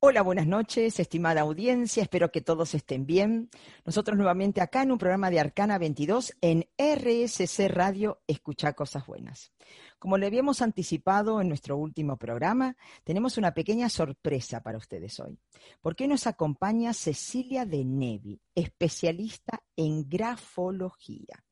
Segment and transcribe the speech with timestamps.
[0.00, 3.50] Hola, buenas noches, estimada audiencia, espero que todos estén bien.
[3.84, 9.50] Nosotros nuevamente acá en un programa de Arcana 22 en RSC Radio Escucha Cosas Buenas.
[9.98, 15.36] Como le habíamos anticipado en nuestro último programa, tenemos una pequeña sorpresa para ustedes hoy,
[15.80, 21.44] porque nos acompaña Cecilia de Nevi, especialista en grafología.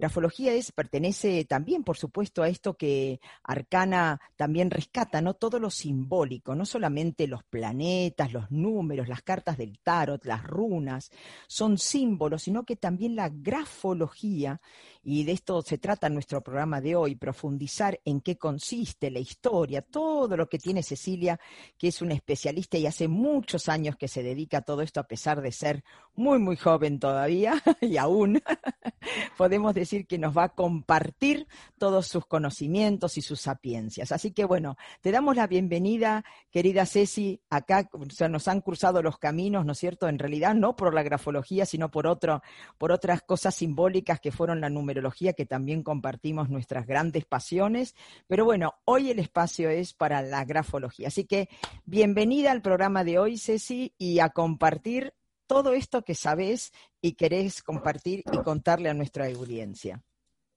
[0.00, 5.34] Grafología es, pertenece también, por supuesto, a esto que Arcana también rescata, ¿no?
[5.34, 11.10] Todo lo simbólico, no solamente los planetas, los números, las cartas del tarot, las runas,
[11.48, 14.62] son símbolos, sino que también la grafología,
[15.02, 19.82] y de esto se trata nuestro programa de hoy, profundizar en qué consiste la historia,
[19.82, 21.38] todo lo que tiene Cecilia,
[21.76, 25.06] que es una especialista y hace muchos años que se dedica a todo esto, a
[25.06, 28.42] pesar de ser muy, muy joven todavía, y aún
[29.36, 31.46] podemos decir que nos va a compartir
[31.78, 34.12] todos sus conocimientos y sus sapiencias.
[34.12, 37.88] Así que bueno, te damos la bienvenida, querida Ceci, acá
[38.28, 40.08] nos han cruzado los caminos, ¿no es cierto?
[40.08, 42.42] En realidad no por la grafología, sino por, otro,
[42.78, 47.94] por otras cosas simbólicas que fueron la numerología, que también compartimos nuestras grandes pasiones.
[48.26, 51.08] Pero bueno, hoy el espacio es para la grafología.
[51.08, 51.48] Así que
[51.84, 55.14] bienvenida al programa de hoy, Ceci, y a compartir
[55.50, 56.70] todo esto que sabes
[57.02, 60.00] y querés compartir y contarle a nuestra audiencia.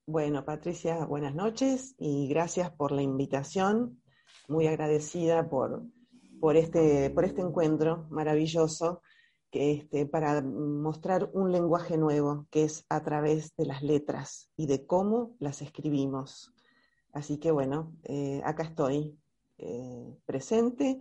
[0.06, 4.04] Bueno, Patricia, buenas noches y gracias por la invitación.
[4.48, 5.82] Muy agradecida por,
[6.40, 9.02] por, este, por este encuentro maravilloso
[9.50, 14.68] que este, para mostrar un lenguaje nuevo que es a través de las letras y
[14.68, 16.54] de cómo las escribimos.
[17.14, 19.18] Así que bueno, eh, acá estoy
[19.58, 21.00] eh, presente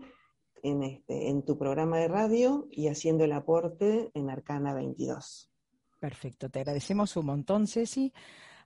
[0.62, 5.50] en, este, en tu programa de radio y haciendo el aporte en Arcana 22.
[5.98, 8.12] Perfecto, te agradecemos un montón, Ceci.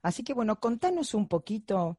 [0.03, 1.99] Así que bueno, contanos un poquito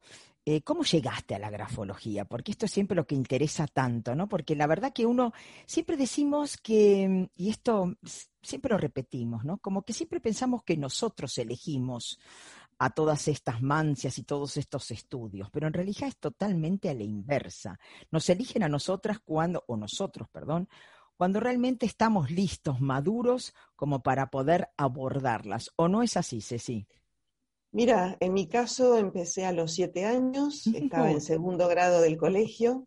[0.50, 4.28] eh, cómo llegaste a la grafología, porque esto es siempre lo que interesa tanto, ¿no?
[4.28, 5.34] Porque la verdad que uno
[5.66, 7.94] siempre decimos que, y esto
[8.40, 9.58] siempre lo repetimos, ¿no?
[9.58, 12.18] Como que siempre pensamos que nosotros elegimos
[12.78, 17.02] a todas estas mancias y todos estos estudios, pero en realidad es totalmente a la
[17.02, 17.78] inversa.
[18.10, 20.68] Nos eligen a nosotras cuando, o nosotros, perdón,
[21.16, 25.72] cuando realmente estamos listos, maduros, como para poder abordarlas.
[25.74, 26.86] ¿O no es así, Ceci?
[27.72, 32.86] Mira, en mi caso empecé a los siete años, estaba en segundo grado del colegio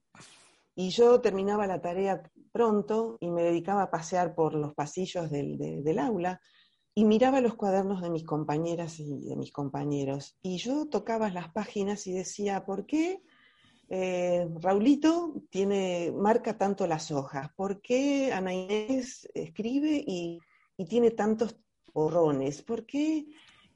[0.73, 2.23] y yo terminaba la tarea
[2.53, 6.41] pronto y me dedicaba a pasear por los pasillos del, del aula
[6.94, 10.38] y miraba los cuadernos de mis compañeras y de mis compañeros.
[10.41, 13.22] Y yo tocaba las páginas y decía, ¿por qué
[13.90, 17.50] eh, Raulito tiene, marca tanto las hojas?
[17.56, 20.40] ¿Por qué Ana Inés escribe y,
[20.90, 21.56] tiene tantos
[21.94, 22.63] borrones?
[22.63, 23.28] ¿Por qué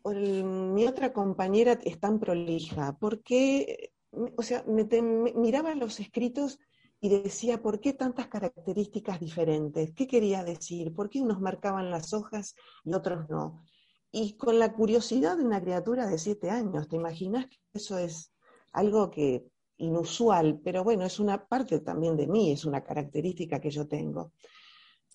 [0.04, 2.98] mi otra compañera es tan prolija?
[2.98, 3.92] ¿Por qué?
[4.36, 6.60] O sea, miraba los escritos
[7.06, 9.94] y decía, ¿por qué tantas características diferentes?
[9.94, 10.92] ¿Qué quería decir?
[10.92, 13.64] ¿Por qué unos marcaban las hojas y otros no?
[14.12, 18.34] Y con la curiosidad de una criatura de siete años, ¿te imaginas que eso es
[18.74, 19.46] algo que
[19.78, 20.60] inusual?
[20.64, 24.32] Pero bueno, es una parte también de mí, es una característica que yo tengo.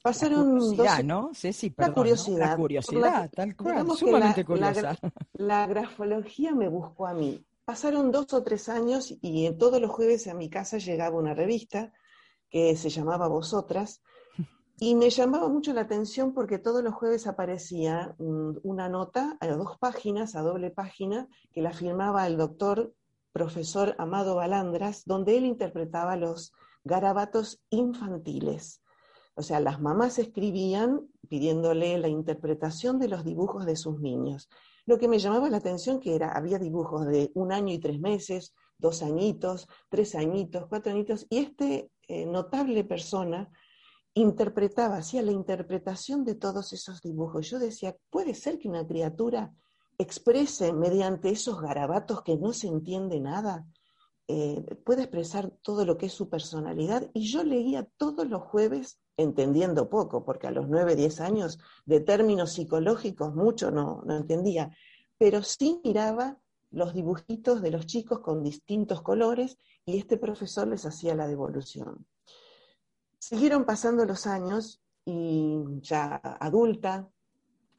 [0.00, 1.30] Pasaron la curiosidad, ¿no?
[1.34, 2.50] Sí, sí, perdón, la curiosidad.
[2.50, 4.96] La curiosidad, tal cual, sumamente curiosa.
[5.32, 7.44] la grafología me buscó a mí.
[7.70, 11.92] Pasaron dos o tres años y todos los jueves a mi casa llegaba una revista
[12.50, 14.02] que se llamaba Vosotras
[14.80, 19.78] y me llamaba mucho la atención porque todos los jueves aparecía una nota a dos
[19.78, 22.92] páginas, a doble página, que la firmaba el doctor
[23.30, 26.52] profesor Amado Balandras, donde él interpretaba los
[26.82, 28.82] garabatos infantiles.
[29.36, 34.48] O sea, las mamás escribían pidiéndole la interpretación de los dibujos de sus niños.
[34.86, 38.00] Lo que me llamaba la atención que era, había dibujos de un año y tres
[38.00, 43.50] meses, dos añitos, tres añitos, cuatro añitos, y este eh, notable persona
[44.14, 47.48] interpretaba, hacía la interpretación de todos esos dibujos.
[47.48, 49.52] Yo decía, ¿puede ser que una criatura
[49.98, 53.66] exprese mediante esos garabatos que no se entiende nada?
[54.26, 57.10] Eh, puede expresar todo lo que es su personalidad.
[57.14, 62.00] Y yo leía todos los jueves entendiendo poco, porque a los nueve, diez años de
[62.00, 64.74] términos psicológicos mucho no, no entendía,
[65.18, 66.38] pero sí miraba
[66.70, 72.06] los dibujitos de los chicos con distintos colores y este profesor les hacía la devolución.
[73.18, 77.10] Siguieron pasando los años y ya adulta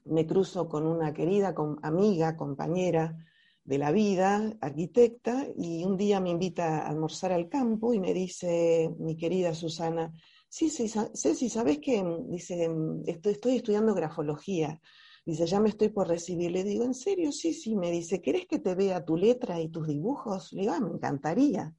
[0.05, 1.53] me cruzo con una querida
[1.83, 3.15] amiga, compañera
[3.63, 8.13] de la vida, arquitecta, y un día me invita a almorzar al campo y me
[8.13, 10.11] dice, mi querida Susana,
[10.51, 12.03] Sí, sí, Ceci, ¿sabes qué?
[12.27, 12.69] Dice,
[13.05, 14.81] estoy, estoy, estudiando grafología.
[15.25, 16.51] Dice, ya me estoy por recibir.
[16.51, 17.31] Le digo, ¿en serio?
[17.31, 17.77] Sí, sí.
[17.77, 20.51] Me dice, ¿querés que te vea tu letra y tus dibujos?
[20.51, 21.73] Le digo, ah, me encantaría.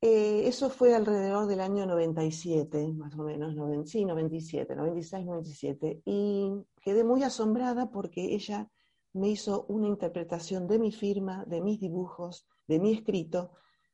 [0.00, 3.54] Eh, eso fue alrededor del año 97, más o menos,
[3.88, 6.02] sí, 97, 96, 97.
[6.04, 6.50] Y
[6.82, 8.68] quedé muy asombrada porque ella
[9.12, 13.52] me hizo una interpretación de mi firma, de mis dibujos, de mi escrito,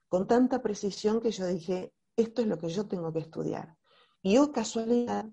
[0.08, 3.76] con tanta precisión que yo dije, esto es lo que yo tengo que estudiar.
[4.22, 5.26] Y oh casualidad,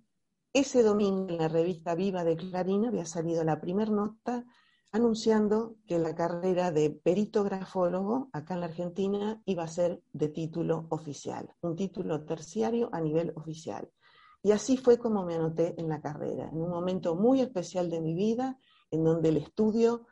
[0.54, 4.46] ese domingo en la revista Viva de Clarín había salido la primera nota
[4.92, 10.30] anunciando que la carrera de perito grafólogo acá en la Argentina iba a ser de
[10.30, 13.92] título oficial, un título terciario a nivel oficial.
[14.42, 18.00] Y así fue como me anoté en la carrera, en un momento muy especial de
[18.00, 18.58] mi vida,
[18.90, 20.08] en donde el estudio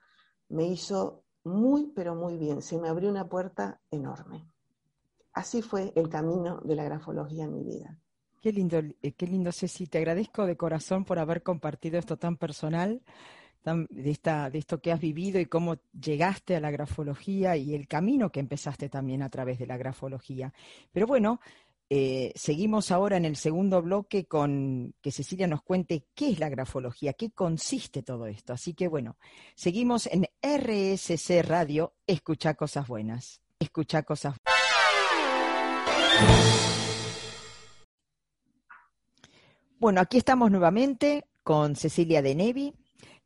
[0.49, 4.51] me hizo muy, pero muy bien, se me abrió una puerta enorme.
[5.35, 7.99] Así fue el camino de la grafología en mi vida.
[8.41, 9.85] Qué lindo, eh, qué lindo, Ceci.
[9.85, 13.01] Te agradezco de corazón por haber compartido esto tan personal,
[13.63, 14.19] de,
[14.53, 18.87] esto que has vivido y cómo llegaste a la grafología y el camino que empezaste
[18.87, 20.53] también a través de la grafología.
[20.93, 21.41] Pero bueno,
[21.89, 26.47] eh, seguimos ahora en el segundo bloque con que Cecilia nos cuente qué es la
[26.47, 28.53] grafología, qué consiste todo esto.
[28.53, 29.17] Así que bueno,
[29.55, 34.54] seguimos en RSC Radio, escucha cosas buenas, escucha cosas buenas.
[39.77, 42.73] Bueno, aquí estamos nuevamente con Cecilia de Nevi,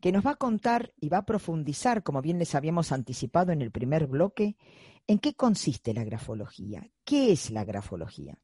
[0.01, 3.61] que nos va a contar y va a profundizar, como bien les habíamos anticipado en
[3.61, 4.57] el primer bloque,
[5.07, 6.89] en qué consiste la grafología.
[7.05, 8.37] ¿Qué es la grafología?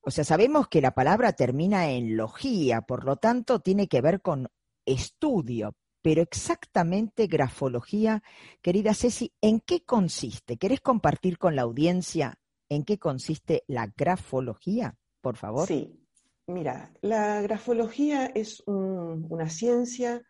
[0.00, 4.20] O sea, sabemos que la palabra termina en logía, por lo tanto tiene que ver
[4.20, 4.48] con
[4.86, 8.22] estudio, pero exactamente grafología,
[8.62, 10.56] querida Ceci, ¿en qué consiste?
[10.58, 12.38] ¿Querés compartir con la audiencia
[12.68, 15.66] en qué consiste la grafología, por favor?
[15.66, 15.98] Sí,
[16.48, 20.22] Mira, la grafología es una ciencia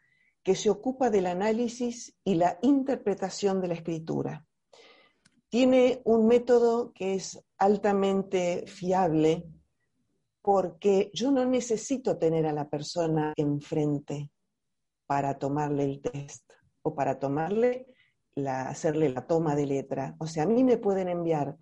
[0.42, 4.44] que se ocupa del análisis y la interpretación de la escritura.
[5.48, 9.46] Tiene un método que es altamente fiable
[10.42, 14.32] porque yo no necesito tener a la persona enfrente
[15.06, 16.52] para tomarle el test
[16.82, 17.86] o para tomarle
[18.44, 20.16] hacerle la toma de letra.
[20.18, 21.56] O sea, a mí me pueden enviar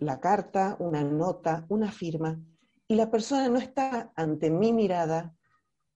[0.00, 2.38] la carta, una nota, una firma,
[2.86, 5.34] y la persona no está ante mi mirada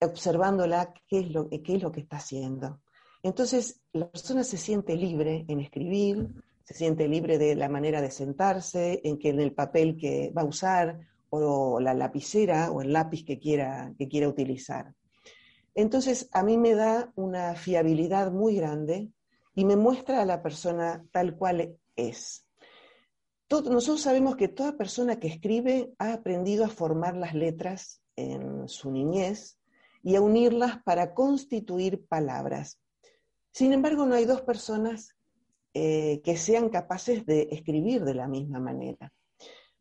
[0.01, 2.81] observándola qué es lo, qué es lo que está haciendo.
[3.23, 6.29] Entonces, la persona se siente libre en escribir,
[6.65, 10.43] se siente libre de la manera de sentarse, en que en el papel que va
[10.43, 10.99] a usar,
[11.31, 14.93] o la lapicera o el lápiz que quiera, que quiera utilizar.
[15.75, 19.11] Entonces, a mí me da una fiabilidad muy grande
[19.55, 22.45] y me muestra a la persona tal cual es
[23.61, 28.91] nosotros sabemos que toda persona que escribe ha aprendido a formar las letras en su
[28.91, 29.59] niñez
[30.03, 32.81] y a unirlas para constituir palabras.
[33.53, 35.15] Sin embargo, no hay dos personas
[35.75, 39.13] eh, que sean capaces de escribir de la misma manera,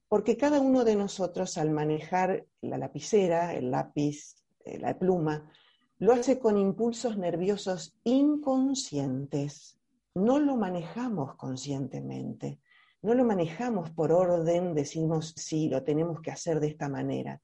[0.07, 4.35] porque cada uno de nosotros al manejar la lapicera, el lápiz,
[4.65, 5.50] eh, la pluma,
[5.97, 9.77] lo hace con impulsos nerviosos inconscientes.
[10.13, 12.59] No lo manejamos conscientemente.
[13.01, 17.42] No lo manejamos por orden, decimos, sí, lo tenemos que hacer de esta manera,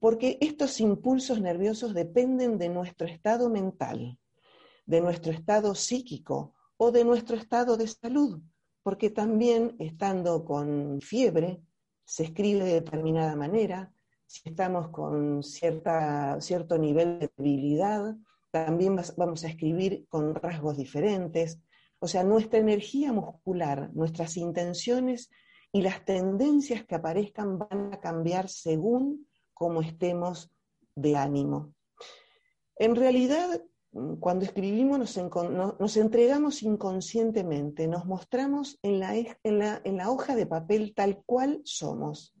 [0.00, 4.18] porque estos impulsos nerviosos dependen de nuestro estado mental,
[4.86, 8.40] de nuestro estado psíquico o de nuestro estado de salud,
[8.82, 11.60] porque también estando con fiebre
[12.04, 13.92] se escribe de determinada manera,
[14.26, 18.16] si estamos con cierta, cierto nivel de debilidad,
[18.50, 21.60] también vamos a escribir con rasgos diferentes,
[22.00, 25.30] o sea, nuestra energía muscular, nuestras intenciones
[25.72, 30.50] y las tendencias que aparezcan van a cambiar según cómo estemos
[30.94, 31.74] de ánimo.
[32.76, 33.62] En realidad,
[34.20, 41.22] cuando escribimos nos, entregamos inconscientemente, nos mostramos en la, en la hoja de papel tal
[41.24, 42.34] cual somos.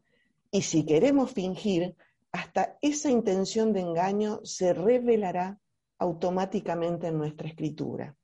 [0.50, 1.96] Y si queremos fingir,
[2.32, 5.58] hasta esa intención de engaño se revelará
[5.98, 8.17] automáticamente en nuestra escritura.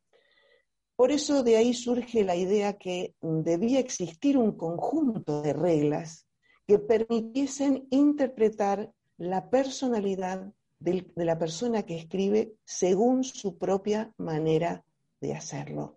[0.96, 6.26] Por eso de ahí surge la idea que debía existir un conjunto de reglas
[6.66, 14.84] que permitiesen interpretar la personalidad de la persona que escribe según su propia manera
[15.20, 15.96] de hacerlo.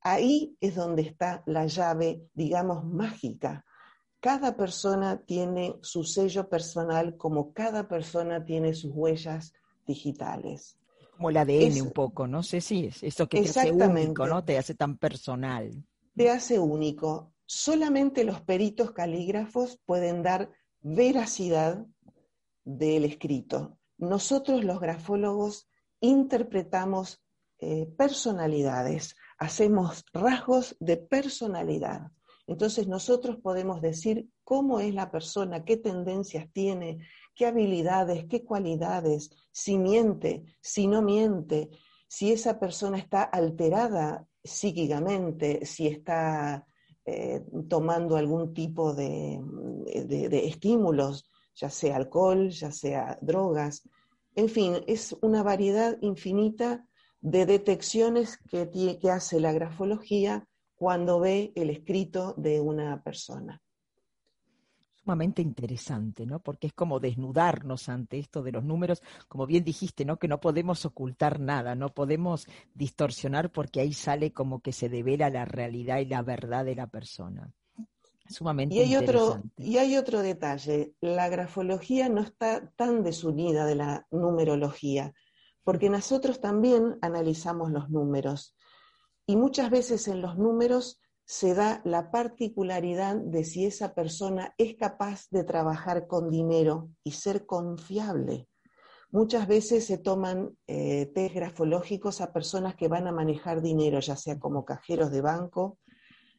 [0.00, 3.64] Ahí es donde está la llave, digamos, mágica.
[4.20, 9.54] Cada persona tiene su sello personal como cada persona tiene sus huellas
[9.86, 10.78] digitales.
[11.16, 14.44] Como el ADN un poco, no sé si es eso que te hace único, ¿no?
[14.44, 15.70] Te hace tan personal.
[16.16, 17.32] Te hace único.
[17.46, 21.86] Solamente los peritos calígrafos pueden dar veracidad
[22.64, 23.78] del escrito.
[23.98, 25.68] Nosotros los grafólogos
[26.00, 27.22] interpretamos
[27.60, 32.10] eh, personalidades, hacemos rasgos de personalidad.
[32.46, 36.98] Entonces nosotros podemos decir cómo es la persona, qué tendencias tiene,
[37.34, 41.70] qué habilidades, qué cualidades, si miente, si no miente,
[42.06, 46.66] si esa persona está alterada psíquicamente, si está
[47.06, 49.40] eh, tomando algún tipo de,
[50.46, 53.88] estímulos, ya sea alcohol, ya sea drogas.
[54.34, 56.86] En fin, es una variedad infinita
[57.20, 58.70] de detecciones que,
[59.00, 60.46] que hace la grafología
[60.84, 63.58] cuando ve el escrito de una persona
[65.02, 66.40] sumamente interesante, ¿no?
[66.40, 70.18] Porque es como desnudarnos ante esto de los números, como bien dijiste, ¿no?
[70.18, 75.28] Que no podemos ocultar nada, no podemos distorsionar porque ahí sale como que se devela
[75.28, 77.50] la realidad y la verdad de la persona.
[78.28, 79.48] Sumamente y hay interesante.
[79.48, 85.12] Otro, y hay otro detalle, la grafología no está tan desunida de la numerología,
[85.64, 88.54] porque nosotros también analizamos los números.
[89.26, 94.76] Y muchas veces en los números se da la particularidad de si esa persona es
[94.76, 98.48] capaz de trabajar con dinero y ser confiable.
[99.10, 104.16] Muchas veces se toman eh, test grafológicos a personas que van a manejar dinero, ya
[104.16, 105.78] sea como cajeros de banco,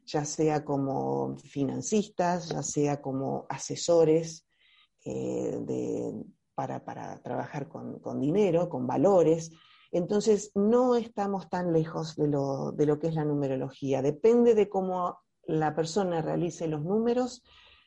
[0.06, 4.46] ya sea como financistas, ya sea como asesores
[5.06, 6.12] eh,
[6.54, 6.84] para,
[7.24, 9.52] trabajar con dinero, con valores.
[9.92, 14.02] Entonces, no estamos tan lejos de lo, de lo que es la numerología.
[14.02, 17.44] Depende de cómo la persona realice los números,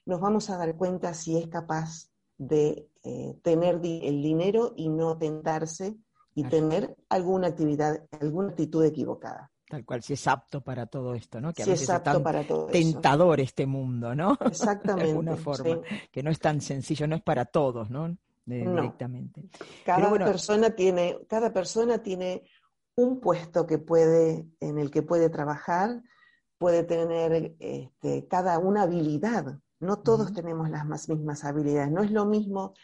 [0.07, 5.19] nos vamos a dar cuenta si es capaz de eh, tener el dinero y no
[5.19, 5.97] tentarse
[6.35, 9.51] y tener alguna actividad, alguna actitud equivocada.
[9.69, 11.53] Tal cual, si es apto para todo esto, ¿no?
[11.53, 14.39] Que a veces es apto para todo tentador este mundo, ¿no?
[14.47, 15.05] Exactamente.
[15.05, 18.17] de alguna forma, que no es tan sencillo, no es para todos, ¿no?
[18.49, 19.49] Directamente.
[19.85, 22.45] Cada persona tiene, cada persona tiene
[22.97, 26.03] un puesto que puede, en el que puede trabajar,
[26.59, 29.59] puede tener este, cada una habilidad.
[29.81, 31.93] No todos tenemos las mismas habilidades.
[31.93, 32.75] No es lo mismo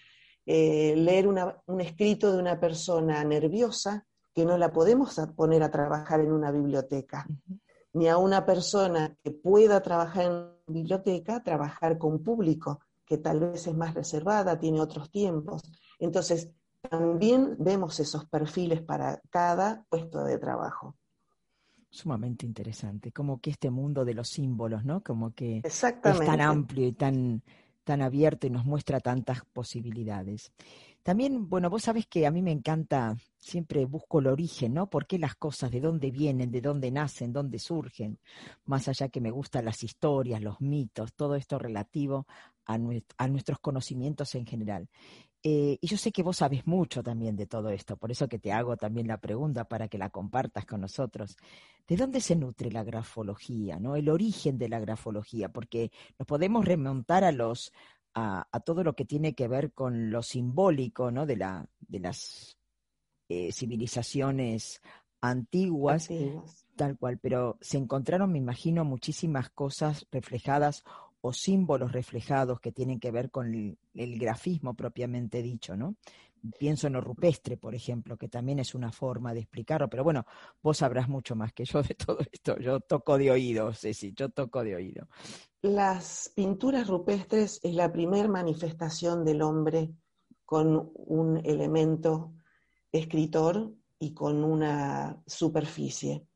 [0.46, 6.20] eh, leer un escrito de una persona nerviosa que no la podemos poner a trabajar
[6.20, 7.26] en una biblioteca,
[7.92, 13.40] ni a una persona que pueda trabajar en una biblioteca, trabajar con público que tal
[13.40, 15.62] vez es más reservada, tiene otros tiempos.
[15.98, 16.50] Entonces,
[16.88, 20.96] también vemos esos perfiles para cada puesto de trabajo.
[21.90, 25.02] Sumamente interesante, como que este mundo de los símbolos, ¿no?
[25.02, 27.42] Como que es tan amplio y tan,
[27.84, 30.52] tan abierto y nos muestra tantas posibilidades.
[31.04, 34.88] También, bueno, vos sabés que a mí me encanta, siempre busco el origen, ¿no?
[34.88, 38.18] ¿Por qué las cosas, de dónde vienen, de dónde nacen, dónde surgen?
[38.64, 42.26] Más allá que me gustan las historias, los mitos, todo esto relativo
[42.66, 42.78] a,
[43.28, 44.88] nuestros conocimientos en general.
[45.42, 48.38] Eh, y yo sé que vos sabes mucho también de todo esto, por eso que
[48.38, 51.36] te hago también la pregunta para que la compartas con nosotros.
[51.86, 53.94] ¿De dónde se nutre la grafología, no?
[53.94, 57.72] El origen de la grafología, porque nos podemos remontar a los
[58.14, 61.26] a, todo lo que tiene que ver con lo simbólico, ¿no?
[61.26, 62.56] De la de las
[63.28, 64.80] eh, civilizaciones
[65.20, 66.08] antiguas,
[66.76, 70.84] tal cual, pero se encontraron, me imagino, muchísimas cosas reflejadas
[71.26, 73.54] o símbolos reflejados que tienen que ver con
[73.94, 75.96] el, grafismo propiamente dicho, ¿no?
[76.58, 80.26] Pienso en lo rupestre, por ejemplo, que también es una forma de explicarlo, pero bueno,
[80.62, 82.58] vos sabrás mucho más que yo de todo esto.
[82.58, 85.08] Yo toco de oído, Ceci, yo toco de oído.
[85.62, 89.94] Las pinturas rupestres es la primer manifestación del hombre
[90.44, 92.34] con un elemento
[92.92, 96.26] escritor y con una superficie.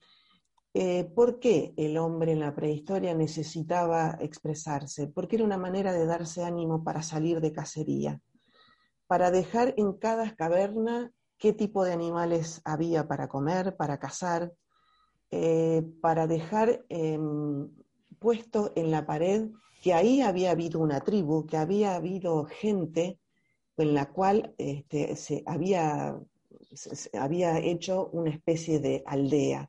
[0.80, 5.08] Eh, ¿Por qué el hombre en la prehistoria necesitaba expresarse?
[5.08, 8.20] Porque era una manera de darse ánimo para salir de cacería,
[9.08, 14.52] para dejar en cada caverna qué tipo de animales había para comer, para cazar,
[15.32, 17.68] eh, para dejar em,
[18.20, 19.48] puesto en la pared
[19.82, 23.18] que ahí había habido una tribu, que había habido gente
[23.78, 26.20] en la cual este, se, había,
[26.72, 29.68] se había hecho una especie de aldea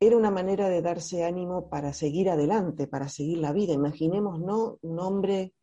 [0.00, 3.72] era una manera de darse ánimo para seguir adelante, para seguir la vida.
[3.72, 4.78] Imaginemos, ¿no?
[4.82, 5.54] Un hombre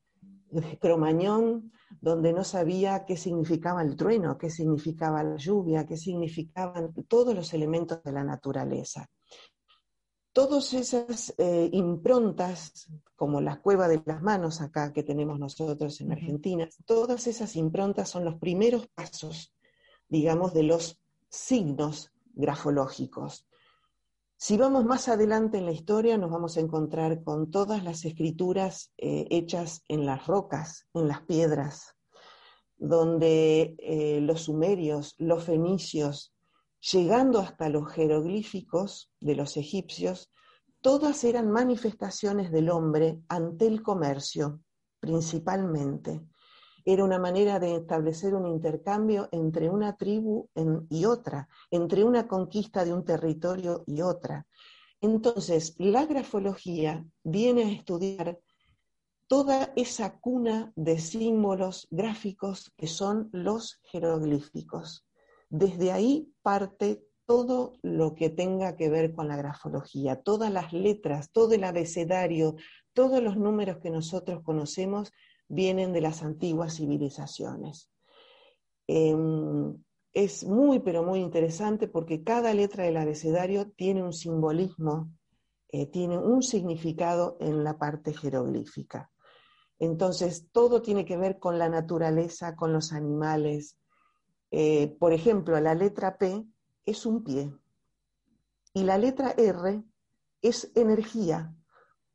[0.79, 7.33] cromañón donde no sabía qué significaba el trueno, qué significaba la lluvia, qué significaban todos
[7.33, 9.09] los elementos de la naturaleza.
[10.33, 16.11] Todas esas eh, improntas, como la cueva de las manos acá que tenemos nosotros en
[16.11, 19.53] Argentina, todas esas improntas son los primeros pasos,
[20.09, 20.99] digamos, de los
[21.29, 23.47] signos grafológicos.
[24.37, 28.91] Si vamos más adelante en la historia, nos vamos a encontrar con todas las escrituras
[28.97, 31.95] eh, hechas en las rocas, en las piedras,
[32.75, 36.35] donde eh, los sumerios, los fenicios,
[36.91, 40.31] llegando hasta los jeroglíficos de los egipcios,
[40.81, 44.61] todas eran manifestaciones del hombre ante el comercio,
[44.99, 46.21] principalmente.
[46.85, 50.49] Era una manera de establecer un intercambio entre una tribu
[50.89, 54.45] y otra, entre una conquista de un territorio y otra.
[55.01, 58.39] Entonces, la grafología viene a estudiar
[59.27, 65.07] toda esa cuna de símbolos gráficos que son los jeroglíficos.
[65.49, 71.31] Desde ahí parte todo lo que tenga que ver con la grafología, todas las letras,
[71.31, 72.55] todo el abecedario,
[72.93, 75.11] todos los números que nosotros conocemos
[75.47, 77.91] vienen de las antiguas civilizaciones.
[78.87, 79.75] Em,
[80.13, 85.11] es muy, pero muy interesante porque cada letra del abecedario tiene un simbolismo,
[85.69, 89.11] eh, tiene un significado en la parte jeroglífica.
[89.77, 93.77] Entonces, todo tiene que ver con la naturaleza, con los animales.
[94.51, 96.45] Eh, por ejemplo, la letra P
[96.85, 97.53] es un pie.
[98.73, 99.83] Y la letra R
[100.41, 101.53] es energía,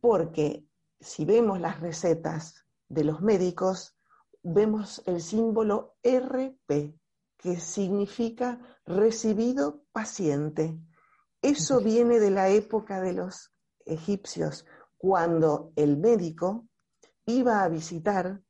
[0.01, 0.65] porque
[1.01, 3.97] si vemos las recetas de los médicos,
[4.43, 6.95] vemos el símbolo RP,
[7.39, 10.79] que significa recibido paciente.
[11.41, 13.55] Eso viene de la época de los
[13.87, 14.67] egipcios,
[14.99, 16.69] cuando el médico
[17.25, 18.43] iba a visitar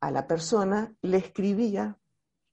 [0.00, 1.98] a la persona, le escribía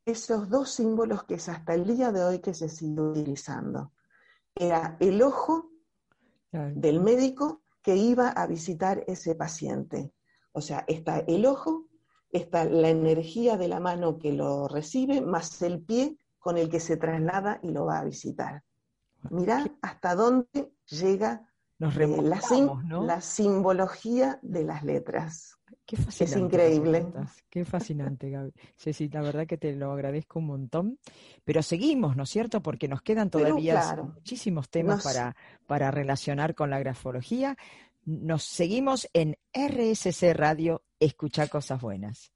[0.06, 3.94] esos dos símbolos que es hasta el día de hoy que se sigue utilizando.
[4.54, 5.72] Era el ojo
[6.52, 10.14] del médico que iba a visitar ese paciente.
[10.54, 11.88] O sea, está el ojo,
[12.32, 16.80] está la energía de la mano que lo recibe, más el pie con el que
[16.80, 18.64] se traslada y lo va a visitar.
[19.30, 21.48] Mirá hasta dónde llega
[21.80, 22.18] eh,
[23.02, 25.58] la simbología de las letras.
[25.86, 26.38] Qué fascinante.
[26.38, 27.06] Es increíble.
[27.50, 28.54] Qué fascinante, Gaby.
[28.78, 31.00] Ceci, la verdad que te lo agradezco un montón.
[31.44, 32.62] Pero seguimos, ¿no es cierto?
[32.62, 35.36] Porque nos quedan todavía muchísimos temas para,
[35.68, 37.58] para relacionar con la grafología.
[38.06, 42.34] Nos seguimos en RSC Radio, escucha cosas buenas.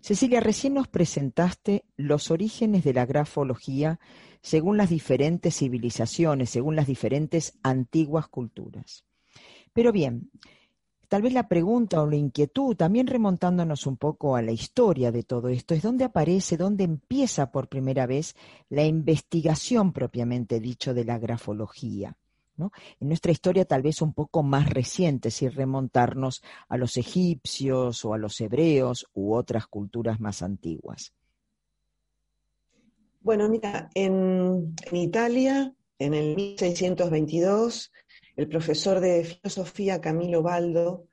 [0.00, 4.00] Cecilia, recién nos presentaste los orígenes de la grafología
[4.40, 9.04] según las diferentes civilizaciones, según las diferentes antiguas culturas.
[9.74, 10.30] Pero bien,
[11.10, 15.24] tal vez la pregunta o la inquietud, también remontándonos un poco a la historia de
[15.24, 18.36] todo esto, es dónde aparece, dónde empieza por primera vez
[18.68, 22.16] la investigación propiamente dicho de la grafología.
[23.00, 28.14] En nuestra historia tal vez un poco más reciente, si remontarnos a los egipcios o
[28.14, 31.12] a los hebreos u otras culturas más antiguas.
[33.22, 37.90] Bueno, mira, en, Italia, en el 1622,
[38.40, 41.06] el profesor de filosofía Camilo Baldo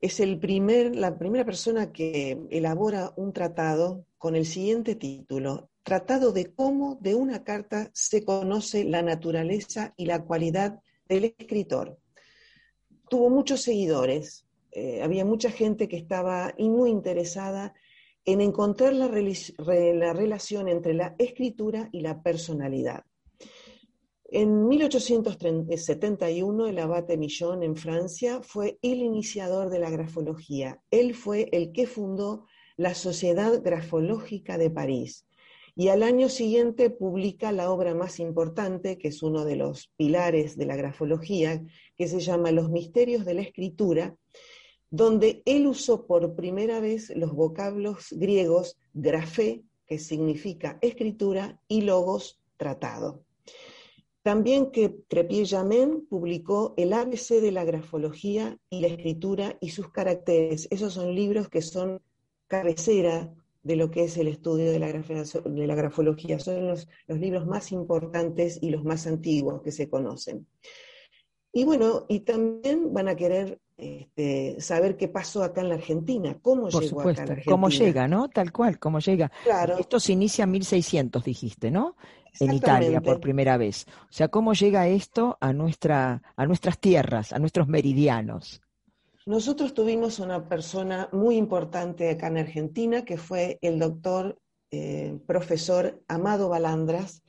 [0.00, 6.32] es el primer, la primera persona que elabora un tratado con el siguiente título, Tratado
[6.32, 11.98] de cómo de una carta se conoce la naturaleza y la cualidad del escritor.
[13.10, 17.74] Tuvo muchos seguidores, eh, había mucha gente que estaba muy interesada
[18.24, 23.04] en encontrar la, relación entre la escritura y la personalidad.
[24.36, 30.82] En 1871, el abate Millón en Francia fue el iniciador de la grafología.
[30.90, 35.24] Él fue el que fundó la Sociedad Grafológica de París.
[35.76, 40.56] Y al año siguiente publica la obra más importante, que es uno de los pilares
[40.56, 41.62] de la grafología,
[41.96, 44.16] que se llama Los Misterios de la Escritura,
[44.90, 52.40] donde él usó por primera vez los vocablos griegos grafé, que significa escritura, y logos,
[52.56, 53.22] tratado.
[54.24, 60.66] También que Crepier-Jamin publicó El ABC de la grafología y la escritura y sus caracteres.
[60.70, 62.00] Esos son libros que son
[62.46, 66.38] cabecera de lo que es el estudio de la, de la grafología.
[66.38, 70.46] Son los, los libros más importantes y los más antiguos que se conocen.
[71.52, 76.38] Y bueno, y también van a querer este, saber qué pasó acá en la Argentina,
[76.40, 77.52] cómo llegó acá en la Argentina.
[77.52, 78.30] Cómo llega, ¿no?
[78.30, 79.30] Tal cual, cómo llega.
[79.44, 79.76] Claro.
[79.78, 81.96] Esto se inicia en 1600, dijiste, ¿no?
[82.40, 83.86] En Italia por primera vez.
[84.02, 88.60] O sea, ¿cómo llega esto a, nuestra, a nuestras tierras, a nuestros meridianos?
[89.26, 94.38] Nosotros tuvimos una persona muy importante acá en Argentina, que fue el doctor
[94.70, 97.22] eh, profesor Amado Balandras,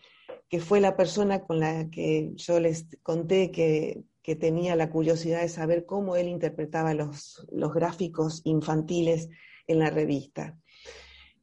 [0.49, 5.41] que fue la persona con la que yo les conté que que tenía la curiosidad
[5.41, 9.29] de saber cómo él interpretaba los, gráficos infantiles
[9.67, 10.57] en la revista.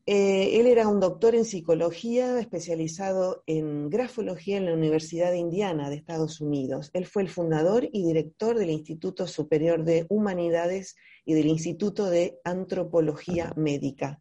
[0.04, 5.90] Eh, él era un doctor en psicología especializado en grafología en la Universidad de Indiana
[5.90, 6.90] de Estados Unidos.
[6.92, 12.40] Él fue el fundador y director del Instituto Superior de Humanidades y del Instituto de
[12.42, 14.20] Antropología Médica.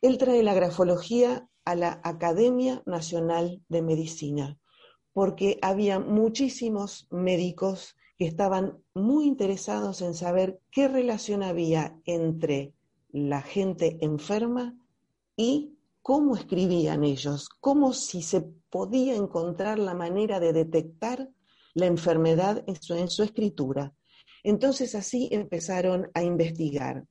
[0.00, 4.58] Él trae la grafología a la Academia Nacional de Medicina,
[5.12, 12.72] porque había muchísimos médicos que estaban muy interesados en saber qué relación había entre
[13.12, 14.74] la gente enferma
[15.36, 21.30] y cómo escribían ellos, cómo si se podía encontrar la manera de detectar
[21.74, 23.94] la enfermedad en su, escritura.
[24.42, 27.04] Entonces así empezaron a investigar.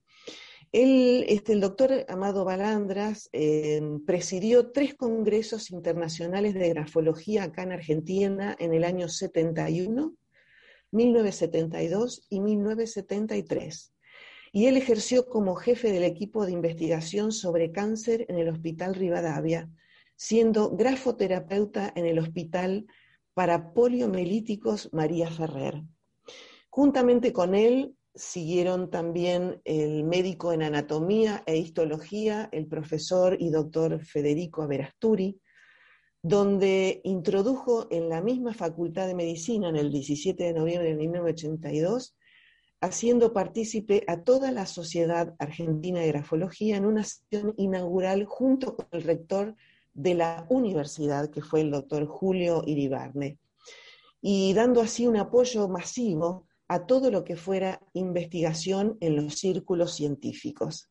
[0.72, 7.74] El, este, el doctor Amado Balandras em, presidió tres congresos internacionales de grafología acá en
[7.74, 10.16] Argentina en el año 71,
[10.92, 13.93] 1972 y 1973.
[14.56, 19.68] Y él ejerció como jefe del equipo de investigación sobre cáncer en el Hospital Rivadavia,
[20.16, 22.86] siendo grafoterapeuta en el Hospital
[23.34, 25.82] para Poliomelíticos María Ferrer.
[26.70, 34.06] Juntamente con él siguieron también el médico en anatomía e histología, el profesor y doctor
[34.06, 35.42] Federico Averasturi,
[36.22, 42.16] donde introdujo en la misma Facultad de Medicina en el 17 de noviembre de 1982,
[42.84, 48.88] haciendo partícipe a toda la Sociedad Argentina de Grafología en una sesión inaugural junto con
[48.92, 49.56] el rector
[49.94, 53.40] de la universidad, que fue el doctor Julio Iribarne,
[54.22, 59.96] y dando así un apoyo masivo a todo lo que fuera investigación en los círculos
[59.96, 60.90] científicos.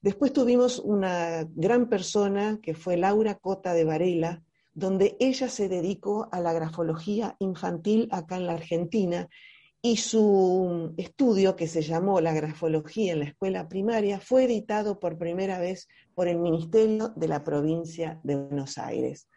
[0.00, 6.30] Después tuvimos una gran persona que fue Laura Cota de Varela, donde ella se dedicó
[6.32, 9.28] a la grafología infantil acá en la Argentina
[9.82, 15.16] y su estudio, que se llamó La grafología en la escuela primaria, fue editado por
[15.16, 19.28] primera vez por el Ministerio de la provincia de Buenos Aires.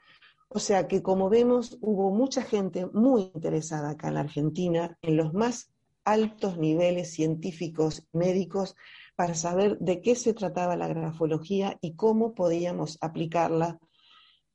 [0.50, 5.18] O sea que, como vemos, hubo mucha gente muy interesada acá en la Argentina en
[5.18, 5.72] los más
[6.06, 8.76] altos niveles científicos, médicos,
[9.16, 13.80] para saber de qué se trataba la grafología y cómo podíamos aplicarla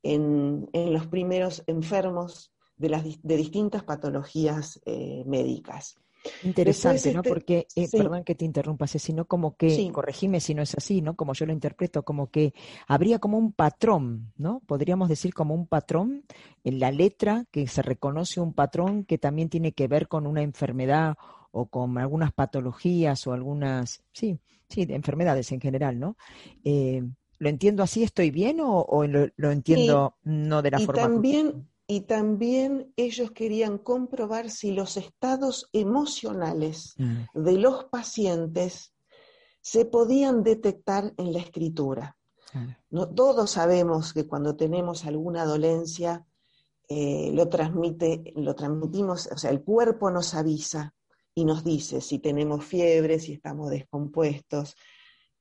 [0.02, 5.98] en, los primeros enfermos de, las, de distintas patologías eh, médicas.
[6.42, 7.20] Interesante, ¿no?
[7.20, 11.00] Este, Porque, eh, perdón que te interrumpa, sino como que, corregime si no es así,
[11.00, 11.14] ¿no?
[11.14, 12.54] Como yo lo interpreto, como que
[12.86, 14.60] habría como un patrón, ¿no?
[14.66, 16.24] Podríamos decir como un patrón
[16.64, 20.42] en la letra, que se reconoce un patrón que también tiene que ver con una
[20.42, 21.16] enfermedad
[21.50, 26.16] o con algunas patologías o algunas, sí, sí, de enfermedades en general, ¿no?
[26.64, 27.02] Eh,
[27.38, 28.02] ¿Lo entiendo así?
[28.02, 31.02] ¿Estoy bien o, lo, entiendo no de la forma?
[31.02, 37.24] También, y también ellos querían comprobar si los estados emocionales mm.
[37.32, 38.92] de los pacientes
[39.62, 42.14] se podían detectar en la escritura.
[42.90, 46.26] No, todos sabemos que cuando tenemos alguna dolencia,
[46.88, 50.94] eh, lo transmite, lo transmitimos, o sea, el cuerpo nos avisa
[51.34, 54.76] y nos dice si tenemos fiebre, si estamos descompuestos.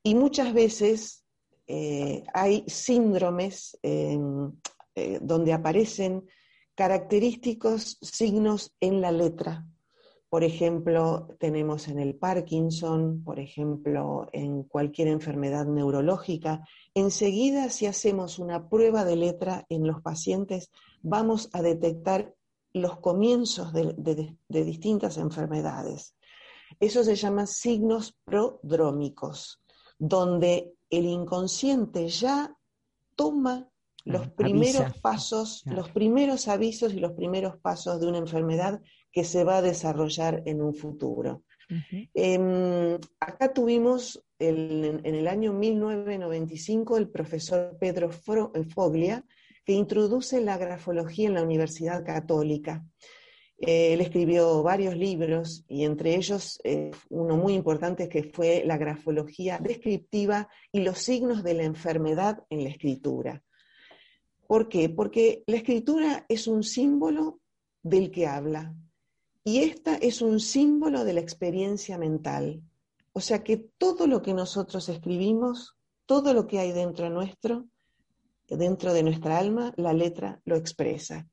[0.04, 1.24] Y muchas veces
[1.66, 4.20] eh, hay síndromes eh,
[5.22, 6.26] donde aparecen
[6.78, 9.66] característicos signos en la letra.
[10.30, 16.68] Por ejemplo, tenemos en el Parkinson, por ejemplo, en cualquier enfermedad neurológica.
[16.94, 20.70] Enseguida, si hacemos una prueba de letra en los pacientes,
[21.02, 22.36] vamos a detectar
[22.74, 26.16] los comienzos de, distintas enfermedades.
[26.80, 29.64] Eso se llama signos prodrómicos,
[29.98, 32.56] donde el inconsciente ya
[33.16, 33.68] toma
[34.08, 39.44] los primeros pasos, los primeros avisos y los primeros pasos de una enfermedad que se
[39.44, 41.44] va a desarrollar en un futuro.
[42.14, 49.26] Em, acá tuvimos en el año 1995 el profesor Pedro eh, Foglia,
[49.66, 52.86] que introduce la grafología en la Universidad Católica.
[53.60, 58.78] Eh, él escribió varios libros y entre ellos eh, uno muy importante que fue la
[58.78, 63.44] grafología descriptiva y los signos de la enfermedad en la escritura.
[64.48, 64.90] ¿Por qué?
[64.90, 67.42] Porque la escritura es un símbolo
[67.84, 68.74] del que habla
[69.44, 72.62] y esta es un símbolo de la experiencia mental.
[73.14, 77.68] O sea que todo lo que nosotros escribimos, todo lo que hay dentro nuestro,
[78.48, 81.28] dentro de nuestra alma, la letra lo expresa.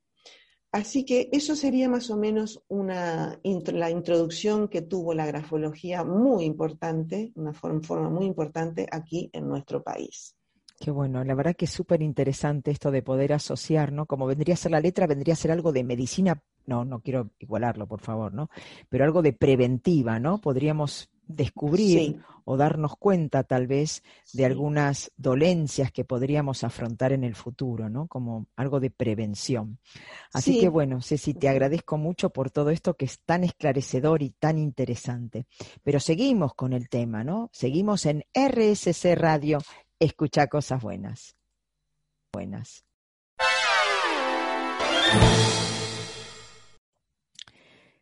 [0.72, 6.44] Así que eso sería más o menos una, la introducción que tuvo la grafología muy
[6.44, 10.33] importante, una forma muy importante aquí en nuestro país.
[10.78, 14.06] Qué bueno, la verdad que es súper interesante esto de poder asociar, ¿no?
[14.06, 17.30] Como vendría a ser la letra, vendría a ser algo de medicina, no, no quiero
[17.38, 18.50] igualarlo, por favor, ¿no?
[18.88, 20.40] Pero algo de preventiva, ¿no?
[20.40, 24.02] Podríamos descubrir o darnos cuenta tal vez
[24.34, 28.06] de algunas dolencias que podríamos afrontar en el futuro, ¿no?
[28.06, 29.78] Como algo de prevención.
[30.32, 34.30] Así que bueno, Ceci, te agradezco mucho por todo esto que es tan esclarecedor y
[34.30, 35.46] tan interesante.
[35.82, 37.48] Pero seguimos con el tema, ¿no?
[37.52, 39.58] Seguimos en RSC Radio
[40.04, 41.36] escucha cosas buenas.
[42.32, 42.84] Buenas.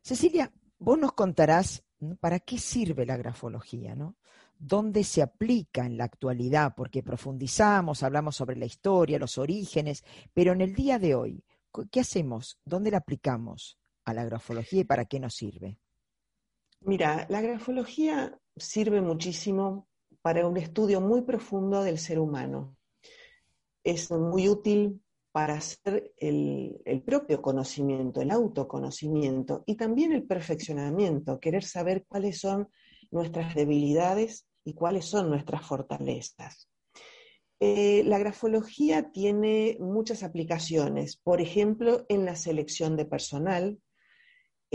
[0.03, 1.85] Cecilia, vos nos contarás
[2.21, 4.17] para qué sirve la grafología, ¿no?
[4.59, 6.75] ¿Dónde se aplica en la actualidad?
[6.77, 11.45] Porque profundizamos, hablamos sobre la historia, los orígenes, pero en el día de hoy,
[11.91, 12.59] ¿qué hacemos?
[12.65, 15.79] ¿Dónde la aplicamos a la grafología y para qué nos sirve?
[16.81, 19.89] Mira, la grafología sirve muchísimo
[20.23, 22.77] para un estudio muy profundo del ser humano.
[23.85, 31.65] Es muy útil para hacer el, propio conocimiento, el autoconocimiento y también el perfeccionamiento, querer
[31.65, 32.69] saber cuáles son
[33.11, 36.69] nuestras debilidades y cuáles son nuestras fortalezas.
[37.61, 43.79] Eh, la grafología tiene muchas aplicaciones, por ejemplo, en la selección de personal,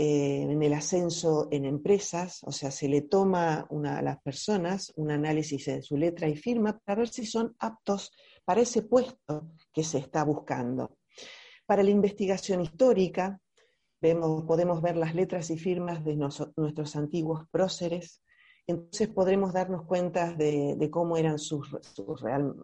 [0.00, 5.10] eh, en el ascenso en empresas, o sea, se le toma a las personas un
[5.10, 8.12] análisis de su letra y firma para ver si son aptos
[8.44, 10.98] para ese puesto que se está buscando.
[11.66, 13.40] Para la investigación histórica,
[14.00, 18.22] vemos, podemos ver las letras y firmas de nuestros antiguos próceres,
[18.68, 21.76] entonces podremos darnos cuenta de, cómo eran sus,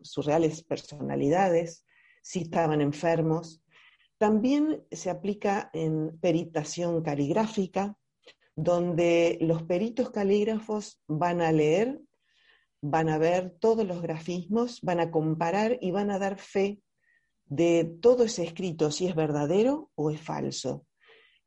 [0.02, 1.84] sus reales personalidades,
[2.22, 3.60] si estaban enfermos.
[4.18, 7.96] También se aplica en peritación caligráfica,
[8.56, 12.00] donde los peritos calígrafos van a leer
[12.86, 16.82] van a ver todos los grafismos, van a comparar y van a dar fe
[17.46, 20.84] de todo ese escrito, si es verdadero o es falso,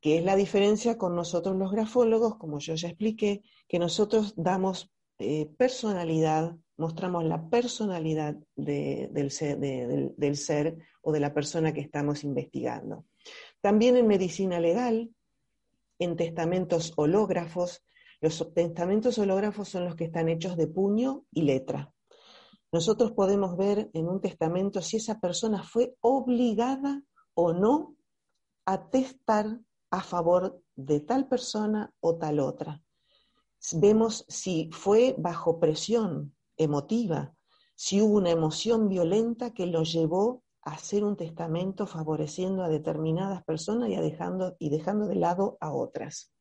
[0.02, 4.92] que es la diferencia con nosotros los grafólogos, como yo ya expliqué, que nosotros damos
[5.20, 12.24] eh, personalidad, mostramos la personalidad del, ser, del ser o de la persona que estamos
[12.24, 13.06] investigando.
[13.62, 15.12] También en medicina legal,
[16.00, 17.84] en testamentos hológrafos,
[18.22, 21.92] los testamentos hológrafos son los que están hechos de puño y letra.
[22.72, 27.02] Nosotros podemos ver en un testamento si esa persona fue obligada
[27.34, 27.96] o no
[28.66, 29.60] a testar
[29.90, 32.82] a favor de tal persona o tal otra.
[33.74, 37.34] Vemos si fue bajo presión emotiva,
[37.76, 43.44] si hubo una emoción violenta que lo llevó a hacer un testamento favoreciendo a determinadas
[43.44, 46.32] personas y, dejando, y dejando de lado a otras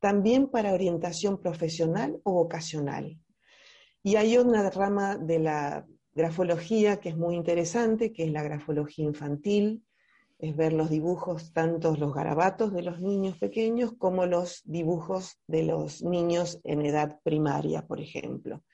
[0.00, 3.20] también para orientación profesional o vocacional.
[4.02, 9.04] Y hay una rama de la grafología que es muy interesante, que es la grafología
[9.04, 9.84] infantil,
[10.38, 15.64] es ver los dibujos, tanto los garabatos de los niños pequeños como los dibujos de
[15.64, 18.64] los niños en edad primaria, por ejemplo.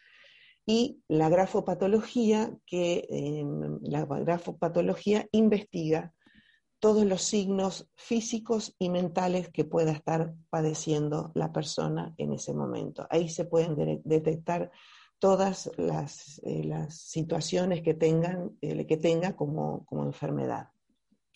[0.67, 6.13] Y la grafopatología, que em, la grafopatología investiga
[6.81, 13.07] todos los signos físicos y mentales que pueda estar padeciendo la persona en ese momento.
[13.11, 14.71] Ahí se pueden detectar
[15.19, 20.69] todas las, eh, situaciones que, tengan, eh, que tenga como, enfermedad.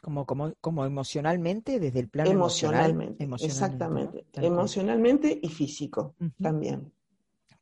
[0.03, 6.93] Como, como, como, emocionalmente, desde el plano emocionalmente, exactamente, emocionalmente y físico también.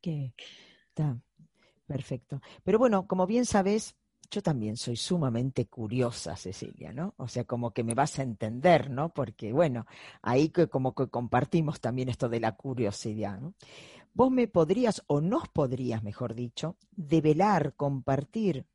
[0.01, 1.19] está
[1.89, 2.39] perfecto.
[2.63, 3.95] Pero bueno, como bien sabes,
[4.29, 7.15] yo también soy sumamente curiosa, Cecilia, ¿no?
[7.17, 9.11] O sea, como que me vas a entender, ¿no?
[9.11, 9.87] Porque, bueno,
[10.21, 13.55] ahí que como que compartimos también esto de la curiosidad, ¿no?
[14.13, 18.67] Vos me podrías, o nos podrías, mejor dicho, develar, compartir,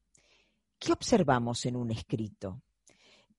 [0.80, 2.60] ¿qué observamos en un escrito?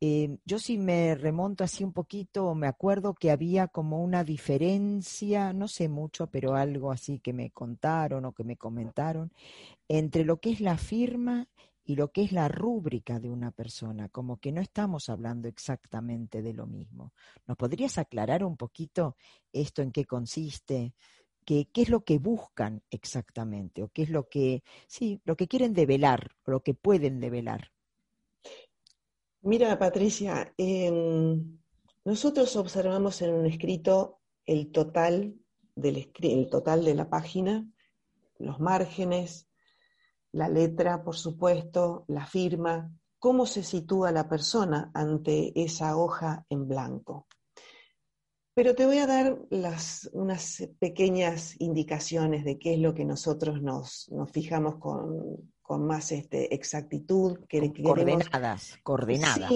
[0.02, 5.54] Eh, yo sí me remonto así un poquito, me acuerdo que había como una diferencia,
[5.54, 9.32] no sé mucho, pero algo así que me contaron o que me comentaron,
[9.88, 11.48] entre lo que es la firma
[11.86, 16.42] y lo que es la rúbrica de una persona, como que no estamos hablando exactamente
[16.42, 17.14] de lo mismo.
[17.48, 19.16] ¿Nos podrías aclarar un poquito
[19.54, 20.96] esto en qué consiste?
[21.46, 23.84] ¿Qué, qué es lo que buscan exactamente?
[23.84, 27.75] ¿O qué es lo que, sí, lo que quieren develar, o lo que pueden develar?
[29.48, 30.56] Mira, Patricia,
[32.04, 35.36] nosotros observamos en un escrito el total,
[35.76, 37.64] del, el total de la página,
[38.40, 39.48] los márgenes,
[40.32, 46.68] la letra, por supuesto, la firma, cómo se sitúa la persona ante esa hoja en
[46.68, 47.28] blanco.
[48.56, 49.38] Pero te voy a dar
[50.14, 57.40] unas pequeñas indicaciones de qué es lo que nosotros nos, fijamos con, más este, exactitud.
[57.48, 59.52] Que coordenadas, coordenadas.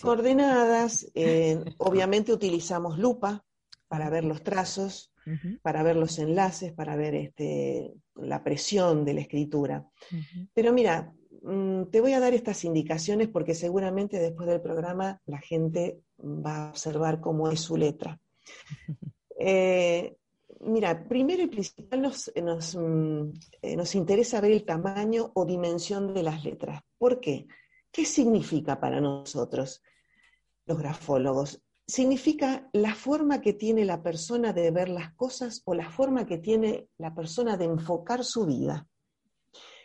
[0.00, 1.10] coordenadas.
[1.14, 3.44] Eh, obviamente utilizamos lupa
[3.88, 5.12] para ver los trazos,
[5.62, 9.86] para ver los enlaces, para ver este, la presión de la escritura.
[10.54, 15.38] Pero mira, mm, te voy a dar estas indicaciones porque seguramente después del programa la
[15.38, 18.18] gente va a observar cómo es su letra.
[19.40, 20.16] Eh,
[20.60, 26.14] mira, primero y principal nos, nos, mm, eh, nos interesa ver el tamaño o dimensión
[26.14, 26.82] de las letras.
[26.98, 27.46] ¿Por qué?
[27.90, 29.82] ¿Qué significa para nosotros,
[30.66, 31.62] los grafólogos?
[31.86, 36.38] Significa la forma que tiene la persona de ver las cosas o la forma que
[36.38, 38.86] tiene la persona de enfocar su vida.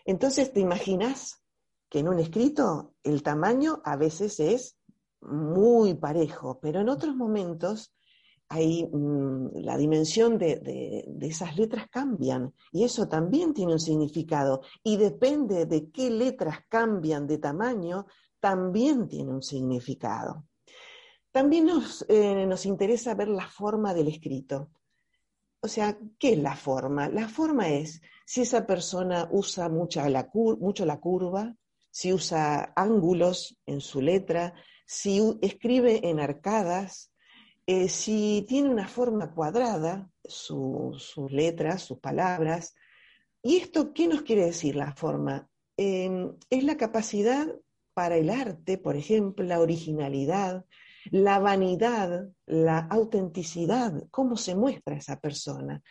[0.05, 1.41] Entonces, ¿te imaginas
[1.89, 4.77] que en un escrito el tamaño a veces es
[5.21, 7.93] muy parejo, pero en otros momentos
[8.53, 14.97] hay, mm, la dimensión de, esas letras cambian y eso también tiene un significado y
[14.97, 18.05] depende de qué letras cambian de tamaño,
[18.39, 20.45] también tiene un significado.
[21.31, 24.69] También nos, eh, nos interesa ver la forma del escrito.
[25.61, 27.07] O sea, ¿qué es la forma?
[27.07, 31.55] La forma es si esa persona usa la, mucho la curva,
[31.89, 34.53] si usa ángulos en su letra,
[34.85, 37.12] si escribe en arcadas,
[37.65, 42.75] eh, si tiene una forma cuadrada, sus letras, sus palabras.
[43.41, 45.47] ¿Y esto qué nos quiere decir la forma?
[45.77, 47.47] Em, es la capacidad
[47.93, 50.65] para el arte, por ejemplo, la originalidad,
[51.11, 55.81] la vanidad, la autenticidad, cómo se muestra esa persona.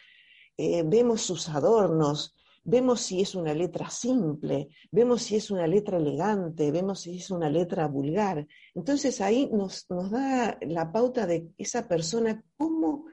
[0.56, 5.98] Eh, vemos sus adornos, vemos si es una letra simple, vemos si es una letra
[5.98, 8.46] elegante, vemos si es una letra vulgar.
[8.74, 13.06] Entonces ahí nos, da la pauta de esa persona cómo,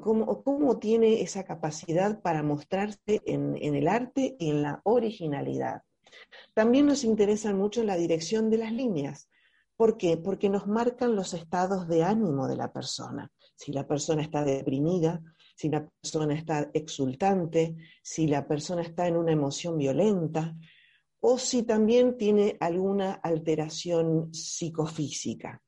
[0.00, 5.82] cómo, tiene esa capacidad para mostrarse en, en el arte y en la originalidad.
[6.54, 9.28] También nos interesa mucho la dirección de las líneas.
[9.76, 10.18] ¿Por qué?
[10.18, 13.30] Porque nos marcan los estados de ánimo de la persona.
[13.54, 15.22] Si la persona está deprimida,
[15.60, 20.56] si la persona está exultante, si la persona está en una emoción violenta
[21.20, 25.62] o si también tiene alguna alteración psicofísica.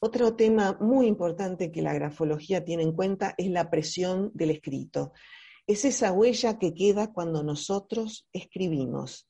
[0.00, 5.14] Otro tema muy importante que la grafología tiene en cuenta es la presión del escrito.
[5.66, 9.26] Es esa huella que queda cuando nosotros escribimos.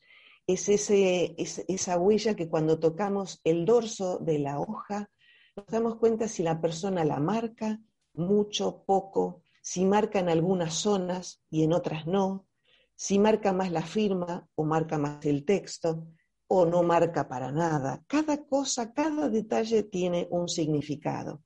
[0.48, 5.12] Es esa huella que cuando tocamos el dorso de la hoja
[5.54, 7.78] nos damos cuenta si la persona la marca
[8.14, 12.46] mucho, poco, si marca en algunas zonas y en otras no,
[12.94, 16.06] si marca más la firma o marca más el texto
[16.48, 18.04] o no marca para nada.
[18.06, 21.42] Cada cosa, cada detalle tiene un significado.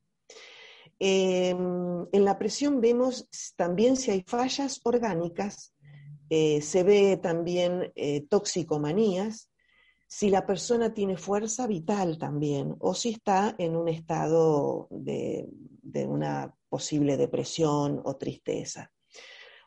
[0.99, 5.73] Em, en la presión vemos también si hay fallas orgánicas,
[6.29, 9.49] eh, se ve también eh, toxicomanías,
[10.07, 15.47] si la persona tiene fuerza vital también, o si está en un estado de,
[15.83, 18.91] de una posible depresión o tristeza.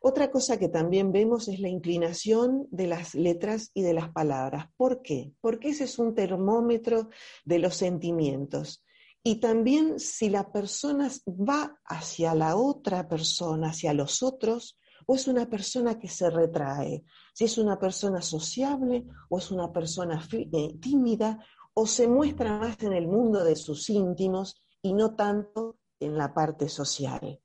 [0.05, 4.67] Otra cosa que también vemos es la inclinación de las letras y de las palabras.
[4.77, 5.33] ¿Por qué?
[5.41, 7.09] Porque ese es un termómetro
[7.45, 8.85] de los sentimientos.
[9.23, 15.29] Y también si la persona va hacia la otra persona, hacia los otros, o es
[15.29, 20.79] una persona que se retrae, si es una persona sociable o es una persona eh,
[20.81, 21.39] tímida,
[21.75, 26.35] o se muestra más en el mundo de sus íntimos y no tanto en la
[26.35, 27.41] parte social.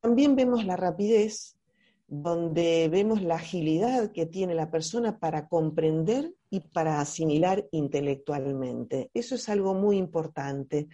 [0.00, 1.58] También vemos la rapidez,
[2.06, 9.10] donde vemos la agilidad que tiene la persona para comprender y para asimilar intelectualmente.
[9.12, 10.88] Eso es algo muy importante,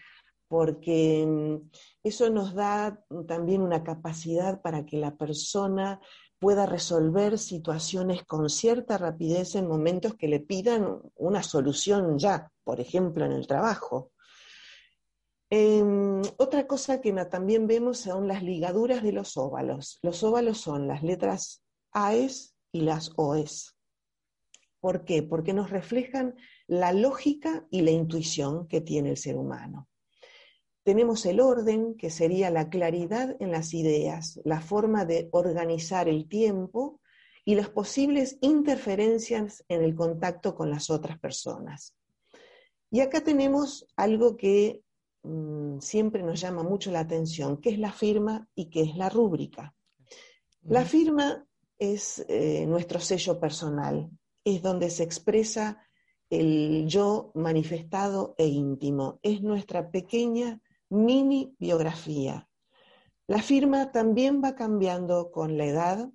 [0.48, 1.70] porque mm,
[2.02, 6.00] eso nos da también una capacidad para que la persona
[6.40, 12.80] pueda resolver situaciones con cierta rapidez en momentos que le pidan una solución ya, por
[12.80, 14.10] ejemplo, en el trabajo.
[15.56, 20.00] Em, otra cosa que también vemos son las ligaduras de los óvalos.
[20.02, 21.62] Los óvalos son las letras
[21.92, 23.76] AES y las OES.
[24.80, 25.22] ¿Por qué?
[25.22, 26.34] Porque nos reflejan
[26.66, 29.88] la lógica y la intuición que tiene el ser humano.
[30.82, 36.26] Tenemos el orden, que sería la claridad en las ideas, la forma de organizar el
[36.26, 37.00] tiempo
[37.44, 41.94] y las posibles interferencias en el contacto con las otras personas.
[42.90, 44.82] Y acá tenemos algo que
[45.24, 49.08] Mm, siempre nos llama mucho la atención, qué es la firma y qué es la
[49.08, 49.74] rúbrica.
[50.62, 51.46] La firma
[51.78, 54.10] es eh, nuestro sello personal,
[54.44, 55.82] es donde se expresa
[56.28, 60.60] el yo manifestado e íntimo, es nuestra pequeña
[60.90, 62.48] mini biografía.
[63.26, 66.10] La firma también va cambiando con la edad,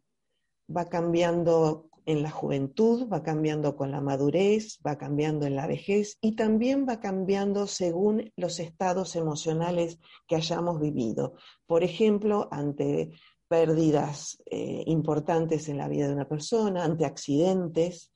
[0.76, 6.18] va cambiando en la juventud, va cambiando con la madurez, va cambiando en la vejez
[6.22, 11.36] y también va cambiando según los estados emocionales que hayamos vivido.
[11.68, 13.12] Por ejemplo, ante
[13.48, 18.12] pérdidas eh, importantes en la vida de una persona, ante accidentes,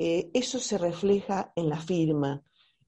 [0.00, 2.42] eh, eso se refleja en la firma,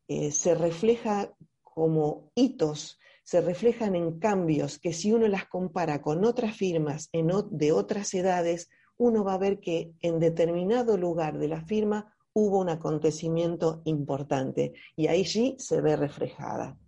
[0.08, 1.32] eh, se refleja
[1.62, 7.72] como hitos se reflejan en cambios que si uno las compara con otras firmas de
[7.72, 8.68] otras edades,
[9.02, 14.72] uno va a ver que en determinado lugar de la firma hubo un acontecimiento importante
[14.96, 16.78] y ahí sí se ve reflejada.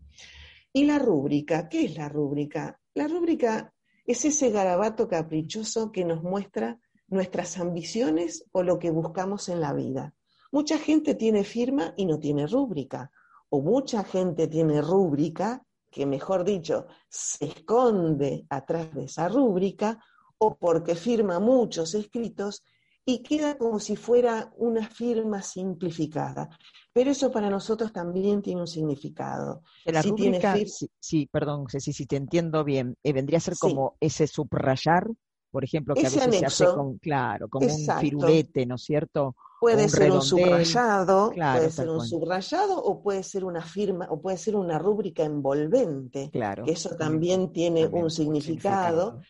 [0.73, 1.69] ¿Y la rúbrica?
[1.69, 2.81] ¿Qué es la rúbrica?
[2.95, 3.75] La rúbrica
[4.07, 9.73] es ese garabato caprichoso que nos muestra nuestras ambiciones o lo que buscamos en la
[9.73, 10.15] vida.
[10.53, 13.11] Mucha gente tiene firma y no tiene rúbrica,
[13.49, 19.99] o mucha gente tiene rúbrica, que mejor dicho, se esconde atrás de esa rúbrica,
[20.45, 22.63] o porque firma muchos escritos
[23.07, 26.49] y queda como si fuera una firma simplificada.
[26.93, 29.63] Pero eso para nosotros también tiene un significado.
[29.85, 30.57] La rúbrica,
[31.01, 35.09] sí, perdón, Ceci, si te entiendo bien, eh, vendría a ser como ese subrayar
[35.55, 39.37] por ejemplo, que a veces se hace con, claro, como un firulete, ¿no es cierto?
[39.61, 44.37] Puede ser un subrayado, puede ser un subrayado o puede ser una firma o puede
[44.37, 46.29] ser una rúbrica envolvente.
[46.33, 46.65] Claro.
[46.65, 49.21] Que eso también tiene un significado.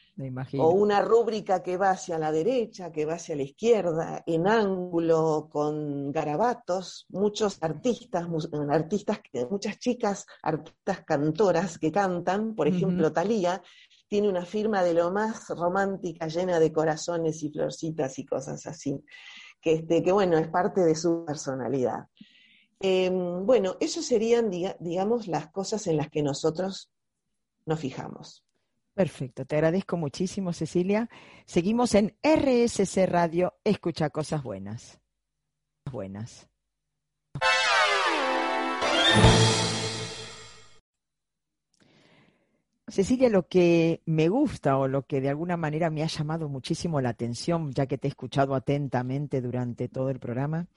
[0.59, 5.49] o una rúbrica que va hacia la derecha, que va hacia la izquierda, en ángulo,
[5.53, 7.05] con garabatos.
[7.11, 8.27] Muchos artistas,
[8.71, 9.21] artistas,
[9.51, 13.63] muchas chicas, artistas cantoras que cantan, por ejemplo, Talía,
[14.15, 19.05] tiene una firma de lo más romántica, llena de corazones y florcitas y cosas así,
[19.61, 22.07] que, este, que bueno, es parte de su personalidad.
[22.79, 26.93] Em, bueno, eso serían, digamos, las cosas en las que nosotros
[27.67, 28.45] nos fijamos.
[28.95, 31.11] Perfecto, te agradezco muchísimo, Cecilia.
[31.45, 35.01] Seguimos en RSC Radio, escucha cosas buenas.
[35.91, 36.49] Buenas.
[42.87, 47.01] Cecilia, lo que me gusta o lo que de alguna manera me ha llamado muchísimo
[47.01, 50.69] la atención, ya que te he escuchado atentamente durante todo el programa,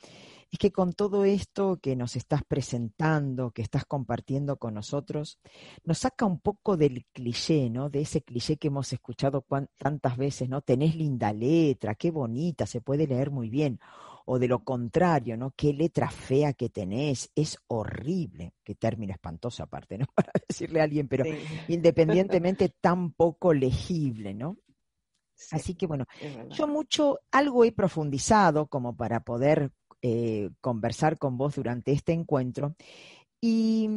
[0.49, 5.39] es que con todo esto que nos estás presentando, que estás compartiendo con nosotros,
[5.83, 7.89] nos saca un poco del cliché, ¿no?
[7.89, 9.45] De ese cliché que hemos escuchado
[9.77, 10.61] tantas veces, ¿no?
[10.61, 13.81] Tenés linda letra, qué bonita, se puede leer muy bien
[14.29, 15.53] o de lo contrario, ¿no?
[15.55, 20.05] Qué letra fea que tenés, es horrible, qué término espantoso aparte, ¿no?
[20.15, 21.23] Para decirle a alguien, pero
[21.69, 24.57] independientemente tan poco legible, ¿no?
[25.51, 26.05] Así que bueno,
[26.49, 29.71] yo mucho, algo he profundizado como para poder
[30.01, 32.75] eh, conversar con vos durante este encuentro
[33.39, 33.87] y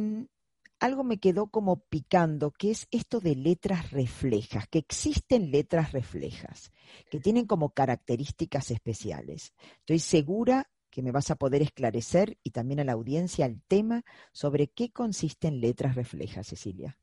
[0.81, 6.71] algo me quedó como picando, que es esto de letras reflejas, que existen letras reflejas,
[7.09, 9.53] que tienen como características especiales.
[9.79, 14.03] Estoy segura que me vas a poder esclarecer y también a la audiencia el tema
[14.33, 16.97] sobre qué consisten letras reflejas, Cecilia.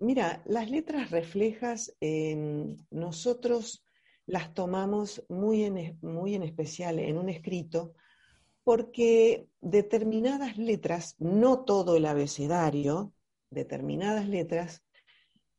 [0.00, 3.84] Mira, las letras reflejas em, nosotros
[4.26, 7.94] las tomamos muy en, muy en especial en un escrito
[8.64, 13.12] porque determinadas letras, no todo el abecedario,
[13.50, 14.82] determinadas letras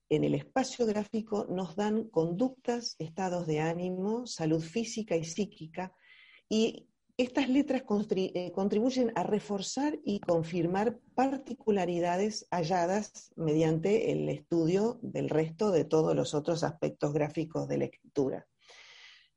[0.09, 5.93] en el espacio gráfico nos dan conductas, estados de ánimo, salud física y psíquica,
[6.49, 6.87] y
[7.17, 7.83] estas letras
[8.15, 16.15] eh, contribuyen a reforzar y confirmar particularidades halladas mediante el estudio del resto de todos
[16.15, 18.47] los otros aspectos gráficos de la escritura.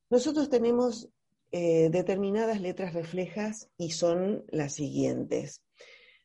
[0.09, 1.11] Nosotros tenemos
[1.53, 5.63] eh, determinadas letras reflejas y son las siguientes.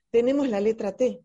[0.09, 1.21] Tenemos la letra T,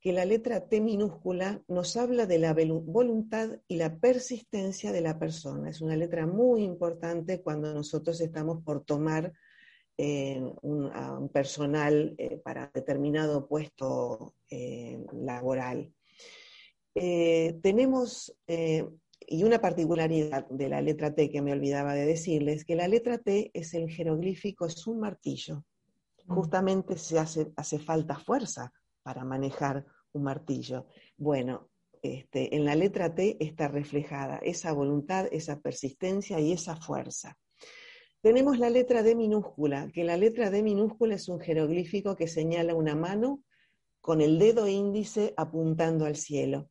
[0.00, 5.18] que la letra T minúscula nos habla de la voluntad y la persistencia de la
[5.18, 5.70] persona.
[5.70, 9.32] Es una letra muy importante cuando nosotros estamos por tomar
[9.98, 14.34] eh, un, personal eh, para determinado puesto
[15.12, 15.92] laboral.
[16.94, 18.36] tenemos
[19.26, 23.18] y una particularidad de la letra T que me olvidaba de decirles, que la letra
[23.18, 25.64] T es el jeroglífico, es un martillo.
[26.26, 26.34] Mm.
[26.34, 28.72] Justamente se hace, hace falta fuerza
[29.02, 30.86] para manejar un martillo.
[31.16, 31.68] Bueno,
[32.02, 37.38] este, en la letra T está reflejada esa voluntad, esa persistencia y esa fuerza.
[38.20, 42.74] Tenemos la letra D minúscula, que la letra D minúscula es un jeroglífico que señala
[42.74, 43.42] una mano
[44.00, 46.70] con el dedo índice apuntando al cielo.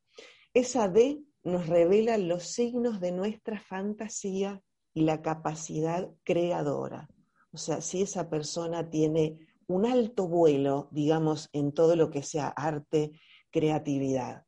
[0.54, 4.62] Esa D nos revela los signos de nuestra fantasía
[4.94, 7.10] y la capacidad creadora.
[7.52, 9.38] O sea, si esa persona tiene
[9.68, 13.12] un alto vuelo, digamos, en todo lo que sea arte,
[13.52, 14.46] creatividad.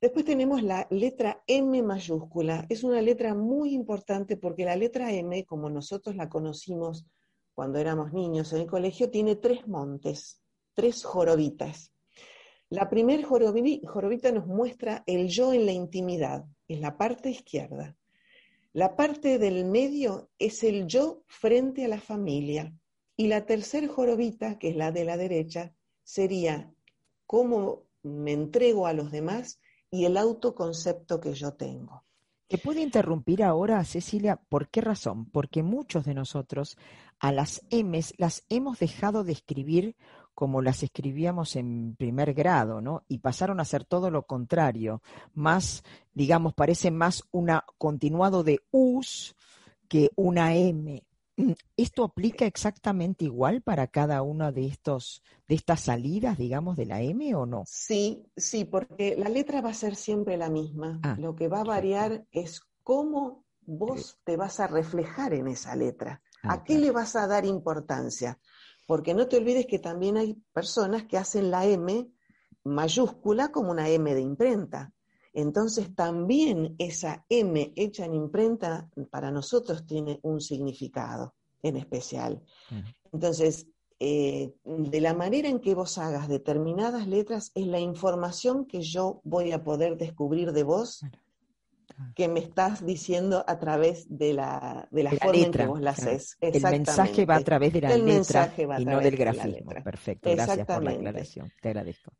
[0.00, 2.66] Después tenemos la letra M mayúscula.
[2.68, 7.06] Es una letra muy importante porque la letra M, como nosotros la conocimos
[7.54, 10.42] cuando éramos niños en el colegio, tiene tres montes,
[10.74, 11.95] tres jorobitas.
[12.68, 17.96] La primer jorobita nos muestra el yo en la intimidad, en la parte izquierda.
[18.72, 22.74] La parte del medio es el yo frente a la familia.
[23.16, 26.72] Y la tercer jorobita, que es la de la derecha, sería
[27.24, 29.60] cómo me entrego a los demás
[29.90, 32.04] y el autoconcepto que yo tengo.
[32.48, 34.40] ¿Te puede interrumpir ahora, Cecilia?
[34.48, 35.28] ¿Por qué razón?
[35.30, 36.76] Porque muchos de nosotros
[37.18, 39.96] a las M's las hemos dejado de escribir
[40.36, 43.04] como las escribíamos en primer grado, ¿no?
[43.08, 45.82] Y pasaron a ser todo lo contrario, más,
[46.12, 49.34] digamos, parece más una continuado de us
[49.88, 51.02] que una M.
[51.78, 57.00] ¿Esto aplica exactamente igual para cada una de estos de estas salidas, digamos, de la
[57.00, 57.64] M o no?
[57.66, 61.00] Sí, sí, porque la letra va a ser siempre la misma.
[61.02, 65.74] Ah, Lo que va a variar es cómo vos te vas a reflejar en esa
[65.76, 66.20] letra.
[66.42, 68.38] Ah, ¿A qué le vas a dar importancia?
[68.86, 72.08] Porque no te olvides que también hay personas que hacen la M
[72.64, 74.92] mayúscula como una M de imprenta.
[75.32, 82.42] Entonces también esa M hecha en imprenta para nosotros tiene un significado en especial.
[83.12, 83.66] Entonces,
[83.98, 89.20] eh, de la manera en que vos hagas determinadas letras es la información que yo
[89.24, 91.02] voy a poder descubrir de vos
[92.14, 95.90] que me estás diciendo a través de la, de la, forma en que vos la
[95.90, 96.36] haces.
[96.40, 99.72] El mensaje va a través de la letra y no del grafismo.
[99.82, 101.52] Perfecto, gracias por la aclaración.
[101.60, 102.12] Te agradezco.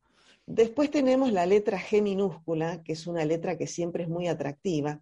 [0.47, 5.01] Después tenemos la letra G minúscula, que es una letra que siempre es muy atractiva,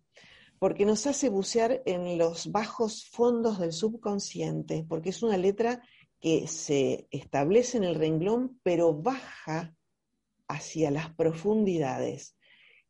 [0.58, 5.82] porque nos hace bucear en los bajos fondos del subconsciente, porque es una letra
[6.18, 9.74] que se establece en el renglón, pero baja
[10.48, 12.34] hacia las profundidades.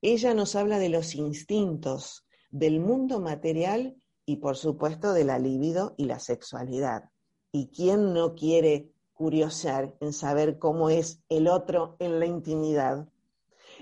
[0.07, 3.97] Ella nos habla de los instintos, del mundo material
[4.27, 7.11] y por supuesto de la libido y la sexualidad.
[7.53, 13.09] ¿Y quién no quiere curiosear en saber cómo es el otro en la intimidad.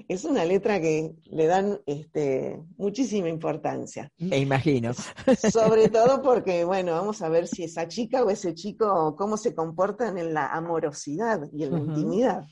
[0.09, 4.11] Es una letra que le dan este, muchísima importancia.
[4.18, 4.93] Me imagino.
[4.95, 9.55] Sobre todo porque, bueno, vamos a ver si esa chica o ese chico, cómo se
[9.55, 12.45] comportan en la amorosidad y en la intimidad.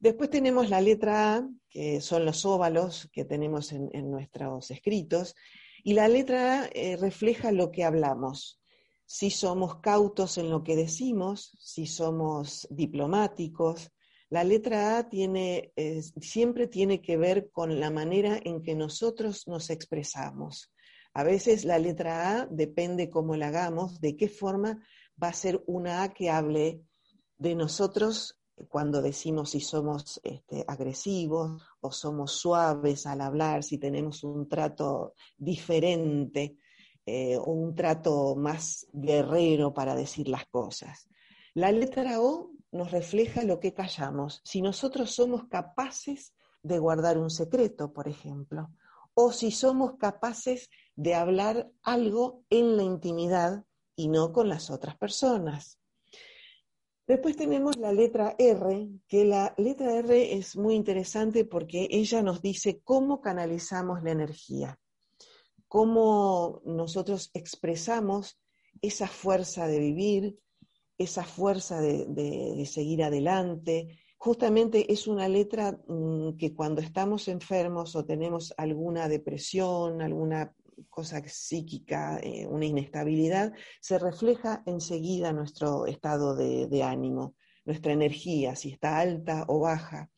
[0.00, 5.34] Después tenemos la letra A, que son los óvalos que tenemos en, nuestros escritos,
[5.82, 8.60] y la letra eh, refleja lo que hablamos
[9.06, 13.92] si somos cautos en lo que decimos, si somos diplomáticos.
[14.30, 15.72] La letra A tiene,
[16.20, 20.72] siempre tiene que ver con la manera en que nosotros nos expresamos.
[21.12, 24.82] A veces la letra A depende cómo la hagamos, de qué forma
[25.22, 26.80] va a ser una A que hable
[27.36, 34.24] de nosotros cuando decimos si somos este, agresivos o somos suaves al hablar, si tenemos
[34.24, 36.58] un trato diferente
[37.06, 41.06] eh, un trato más guerrero para decir las cosas.
[41.52, 44.40] La letra O nos refleja lo que callamos.
[44.42, 46.32] Si nosotros somos capaces
[46.62, 48.70] de guardar un secreto, por ejemplo,
[49.12, 54.96] o si somos capaces de hablar algo en la intimidad y no con las otras
[54.96, 55.78] personas.
[57.06, 62.40] Después tenemos la letra R, que la letra R es muy interesante porque ella nos
[62.40, 64.78] dice cómo canalizamos la energía
[65.74, 68.38] cómo nosotros expresamos
[68.80, 70.38] esa fuerza de vivir,
[70.98, 73.98] esa fuerza de, seguir adelante.
[74.16, 80.54] Justamente es una letra mm, que cuando estamos enfermos o tenemos alguna depresión, alguna
[80.88, 88.70] cosa psíquica, eh, una inestabilidad, se refleja enseguida nuestro estado de ánimo, nuestra energía, si
[88.72, 90.10] está alta o baja.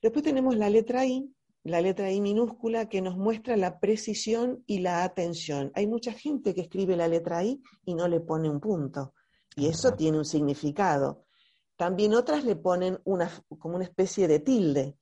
[0.00, 1.28] Después tenemos la letra I,
[1.64, 5.72] la letra I minúscula que nos muestra la precisión y la atención.
[5.74, 9.14] Hay mucha gente que escribe la letra I y no le pone un punto,
[9.56, 11.26] y eso tiene un significado.
[11.76, 14.97] También otras le ponen una, como una especie de tilde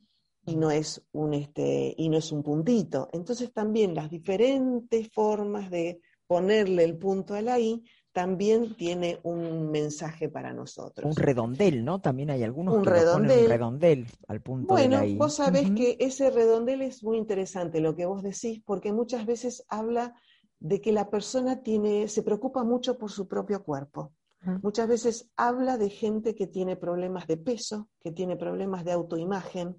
[0.47, 3.09] y no es un este y no es un puntito.
[3.13, 9.71] Entonces también las diferentes formas de ponerle el punto a la i también tiene un
[9.71, 11.05] mensaje para nosotros.
[11.05, 12.01] Un redondel, ¿no?
[12.01, 13.29] También hay algunos un que redondel.
[13.29, 17.19] Ponen un redondel al punto bueno, de la vos sabés que ese redondel es muy
[17.19, 20.15] interesante lo que vos decís, porque muchas veces habla
[20.59, 24.13] de que la persona tiene, se preocupa mucho por su propio cuerpo.
[24.63, 29.77] Muchas veces habla de gente que tiene problemas de peso, que tiene problemas de autoimagen.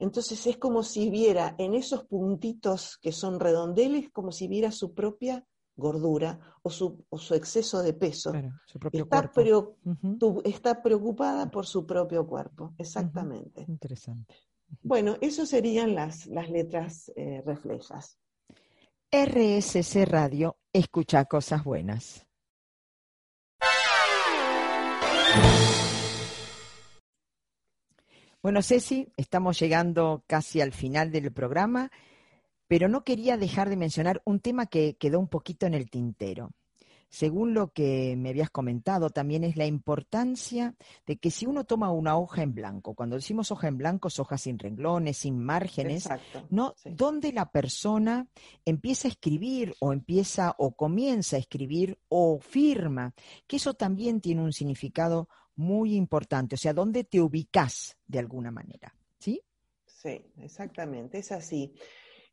[0.00, 4.94] Entonces es como si viera en esos puntitos que son redondeles, como si viera su
[4.94, 5.46] propia
[5.76, 8.32] gordura o su, exceso de peso.
[10.42, 13.64] está, preocupada por su propio cuerpo, exactamente.
[13.68, 14.34] Interesante.
[14.82, 18.18] Bueno, eso serían las, las letras eh, reflejas.
[19.12, 22.26] RSC Radio, escucha cosas buenas.
[28.42, 31.90] Bueno, Ceci, estamos llegando casi al final del programa
[32.70, 36.52] pero no quería dejar de mencionar un tema que quedó un poquito en el tintero.
[37.08, 41.90] según lo que me habías comentado, también es la importancia de que si uno toma
[41.90, 46.08] una hoja en blanco, cuando decimos hoja en blanco es hoja sin renglones, sin márgenes,
[46.50, 46.76] ¿no?
[46.84, 48.28] Donde la persona
[48.64, 53.12] empieza a escribir o empieza o comienza a escribir o firma,
[53.48, 58.50] que eso también tiene un significado muy importante, o sea, dónde te ubicas de alguna
[58.50, 59.42] manera, ¿sí?
[59.86, 61.74] Sí, exactamente, es así.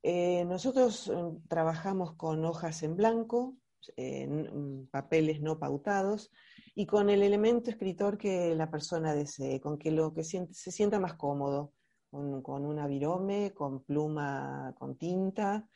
[0.03, 3.57] Eh, nosotros mm, trabajamos con hojas en blanco,
[3.97, 6.31] mm, papeles no pautados
[6.75, 10.99] y con el elemento escritor que la persona desee, con que lo que se sienta
[10.99, 11.73] más cómodo,
[12.09, 15.67] con, con una virome, con pluma, con tinta,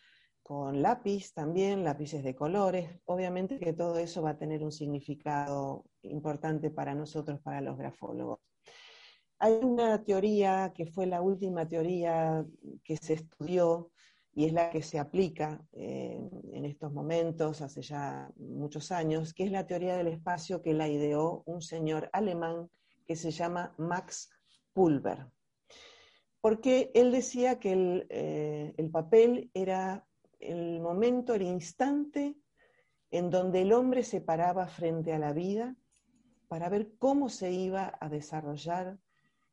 [0.44, 3.00] con lápiz también, lápices de colores.
[3.06, 8.40] Obviamente que todo eso va a tener un significado importante para nosotros, para los grafólogos.
[9.40, 12.46] Hay una teoría que fue la última teoría
[12.84, 13.92] que se estudió
[14.34, 16.22] y es la que se aplica eh,
[16.54, 20.88] en estos momentos, hace ya muchos años, que es la teoría del espacio que la
[20.88, 22.70] ideó un señor alemán
[23.06, 24.30] que se llama Max
[24.74, 25.28] Pulver.
[26.40, 30.06] Porque él decía que el, eh, el papel era
[30.40, 32.36] el momento, el instante
[33.12, 35.76] en donde el hombre se paraba frente a la vida
[36.52, 39.00] para ver cómo se iba a desarrollar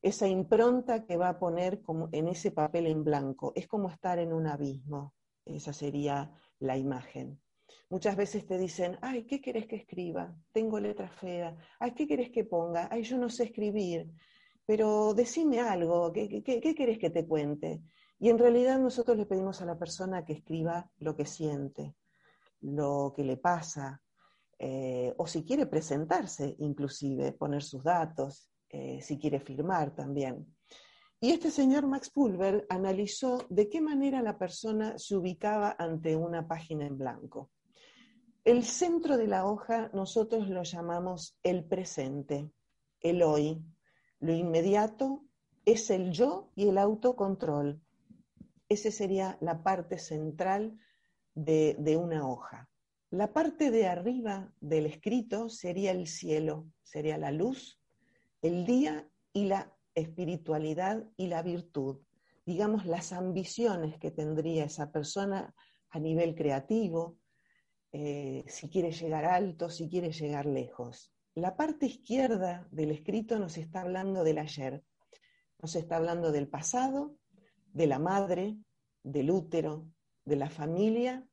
[0.02, 1.80] esa impronta que va a poner
[2.10, 3.52] en ese papel en blanco.
[3.54, 5.14] Es como estar en un abismo.
[5.44, 6.28] Esa sería
[6.58, 7.40] la imagen.
[7.88, 10.34] Muchas veces te dicen, ay, ¿qué querés que escriba?
[10.50, 11.56] Tengo letra fea.
[11.78, 12.88] Ay, ¿qué querés que ponga?
[12.90, 14.10] Ay, yo no sé escribir.
[14.66, 17.80] Pero decime algo, ¿qué, qué, querés que te cuente?
[18.18, 21.94] Y en realidad nosotros le pedimos a la persona que escriba lo que siente,
[22.60, 24.02] lo que le pasa,
[24.58, 30.46] eh, o si quiere presentarse, inclusive, poner sus datos, eh, si quiere firmar también.
[31.20, 36.46] Y este señor Max Pulver analizó de qué manera la persona se ubicaba ante una
[36.46, 37.50] página en blanco.
[38.44, 42.50] El centro de la hoja nosotros lo llamamos el presente,
[43.00, 43.62] el hoy.
[44.20, 45.24] Lo inmediato
[45.64, 47.80] es el yo y el autocontrol.
[48.68, 50.78] Esa sería la parte central
[51.34, 52.68] de, de una hoja.
[53.10, 57.80] La parte de arriba del escrito sería el cielo, sería la luz
[58.42, 62.02] el día y la espiritualidad y la virtud,
[62.44, 65.54] digamos las ambiciones que tendría esa persona
[65.88, 67.18] a nivel creativo,
[67.92, 71.10] eh, si quiere llegar alto, si quiere llegar lejos.
[71.34, 74.84] La parte izquierda del escrito nos está hablando del ayer,
[75.62, 77.16] nos está hablando del pasado,
[77.72, 78.58] de la madre,
[79.02, 79.88] del útero,
[80.26, 81.26] de la familia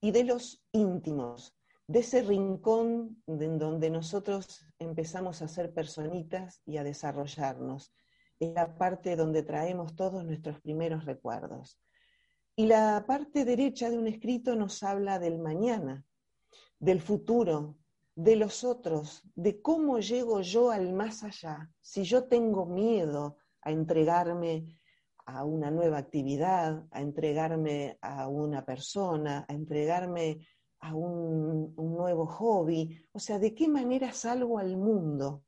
[0.00, 6.76] y de los íntimos, de ese rincón en donde nosotros empezamos a ser personitas y
[6.76, 7.92] a desarrollarnos.
[8.38, 11.80] Es la parte donde traemos todos nuestros primeros recuerdos.
[12.54, 16.04] Y la parte derecha de un escrito nos habla del mañana,
[16.78, 17.78] del futuro,
[18.14, 21.70] de los otros, de cómo llego yo al más allá.
[21.80, 24.77] Si yo tengo miedo a entregarme
[25.28, 30.46] a una nueva actividad, a entregarme a una persona, a entregarme
[30.80, 35.44] a un, nuevo hobby, o sea, ¿de qué manera salgo al mundo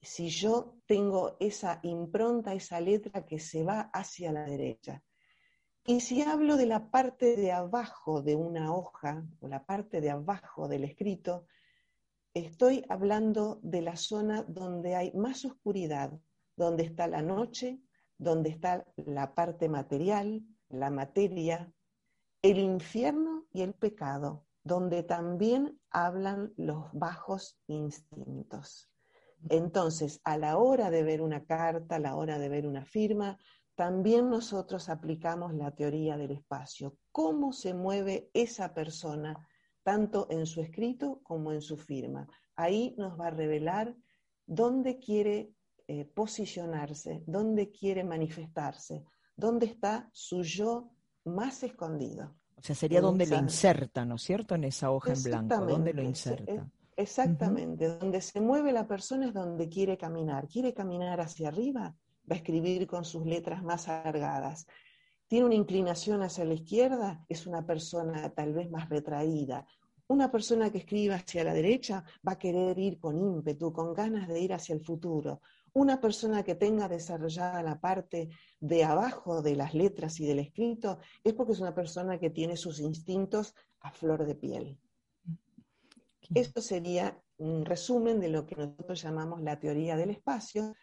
[0.00, 5.02] si yo tengo esa impronta, esa letra que se va hacia la derecha?
[5.84, 10.10] Y si hablo de la parte de abajo de una hoja, o la parte de
[10.10, 11.46] abajo del escrito,
[12.32, 16.12] estoy hablando de la zona donde hay más oscuridad,
[16.54, 17.80] donde está la noche,
[18.20, 21.72] donde está la parte material, la materia,
[22.42, 28.90] el infierno y el pecado donde también hablan los bajos instintos.
[29.48, 33.38] Entonces, a la hora de ver una carta, a la hora de ver una firma,
[33.74, 36.98] también nosotros aplicamos la teoría del espacio.
[37.10, 39.48] ¿Cómo se mueve esa persona,
[39.82, 42.28] tanto en su escrito como en su firma?
[42.54, 43.96] Ahí nos va a revelar
[44.44, 45.54] dónde quiere
[45.92, 50.92] eh, posicionarse, dónde quiere manifestarse, dónde está su yo
[51.24, 52.36] más escondido.
[52.54, 54.54] O sea, sería donde lo inserta, ¿no es cierto?
[54.54, 56.70] En esa hoja en blanco, ¿dónde lo inserta?
[56.94, 60.46] Exactamente, donde se mueve la persona es donde quiere caminar.
[60.46, 61.96] Quiere caminar hacia arriba,
[62.30, 64.68] va a escribir con sus letras más alargadas.
[65.26, 69.66] Tiene una inclinación hacia la izquierda, es una persona tal vez más retraída.
[70.10, 74.26] Una persona que escriba hacia la derecha va a querer ir con ímpetu, con ganas
[74.26, 75.40] de ir hacia el futuro.
[75.72, 80.98] Una persona que tenga desarrollada la parte de abajo de las letras y del escrito
[81.22, 84.78] es porque es una persona que tiene sus instintos a flor de piel.
[86.34, 90.74] Esto sería un resumen de lo que nosotros llamamos la teoría del espacio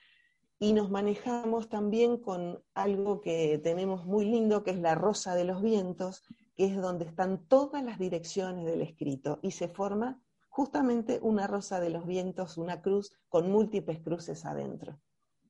[0.59, 5.43] y nos manejamos también con algo que tenemos muy lindo, que es la rosa de
[5.43, 6.23] los vientos,
[6.55, 10.19] que es donde están todas las direcciones del escrito y se forma
[10.58, 14.99] justamente una rosa de los vientos, una cruz con múltiples cruces adentro.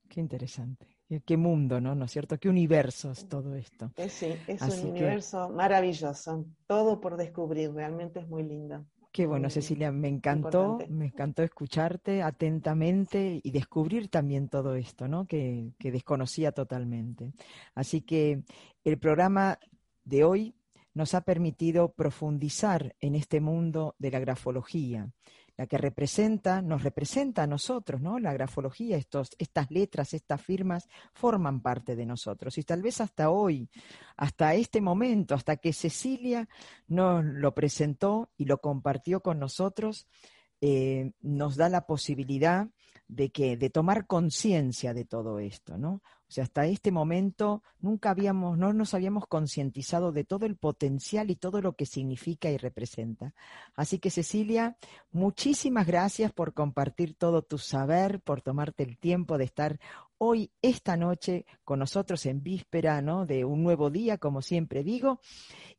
[0.10, 0.86] Qué interesante.
[1.26, 1.96] Qué mundo, ¿no?
[1.96, 2.38] ¿No es cierto?
[2.38, 3.90] Qué universo es todo esto.
[4.10, 6.46] sí, es un universo maravilloso.
[6.66, 8.86] Todo por descubrir, realmente es muy lindo.
[9.14, 15.26] Qué bueno, Cecilia, me encantó, me encantó escucharte atentamente y descubrir también todo esto, ¿no?
[15.26, 17.32] Que, que desconocía totalmente.
[17.76, 18.44] Así que
[18.84, 19.58] el programa
[20.04, 20.57] de hoy
[20.98, 25.08] nos ha permitido profundizar en este mundo de la grafología,
[25.56, 28.18] la que representa, nos representa a nosotros, ¿no?
[28.18, 32.58] La grafología, estos, estas letras, estas firmas forman parte de nosotros.
[32.58, 33.70] Y tal vez hasta hoy,
[34.16, 36.50] hasta este momento, hasta que Cecilia
[36.88, 40.08] nos lo presentó y lo compartió con nosotros,
[40.62, 42.70] eh, nos da la posibilidad
[43.08, 46.02] de que, de tomar conciencia de todo esto, ¿no?
[46.30, 51.32] O sea, hasta este momento nunca habíamos, no nos habíamos concientizado de todo el potencial
[51.32, 53.34] y todo lo que significa y representa.
[53.76, 54.78] Así que Cecilia,
[55.12, 59.80] muchísimas gracias por compartir todo tu saber, por tomarte el tiempo de estar
[60.18, 63.26] hoy, esta noche, con nosotros en víspera, ¿no?
[63.26, 65.22] De un nuevo día, como siempre digo.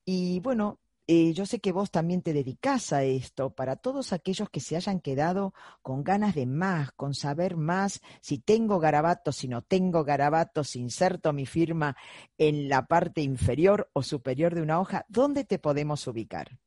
[0.07, 4.51] Y bueno, eh, yo sé que vos también te dedicás a esto, para todos aquellos
[4.51, 9.49] que se hayan quedado con ganas de más, con saber más, si tengo garabatos, si
[9.49, 11.97] no tengo garabatos, inserto mi firma
[12.37, 16.61] en la parte inferior o superior de una hoja, ¿dónde te podemos ubicar?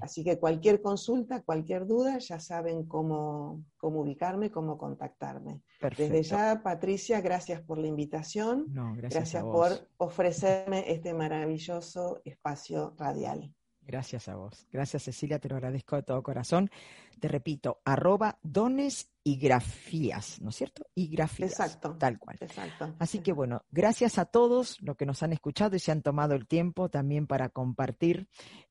[0.00, 5.62] Así que cualquier consulta, cualquier duda, ya saben cómo, cómo ubicarme, cómo contactarme.
[5.96, 8.66] Desde ya, Patricia, gracias por la invitación.
[8.96, 13.52] gracias, por ofrecerme este maravilloso espacio radial.
[13.88, 14.66] Gracias a vos.
[14.70, 16.70] Gracias, Cecilia, te lo agradezco de todo corazón.
[17.18, 20.84] Te repito, arroba dones y grafías, ¿no es cierto?
[20.94, 21.52] Y grafías.
[21.52, 21.96] Exacto.
[21.98, 22.36] Tal cual.
[22.38, 22.94] Exacto.
[22.98, 26.34] Así que bueno, gracias a todos los que nos han escuchado y se han tomado
[26.34, 28.28] el tiempo también para compartir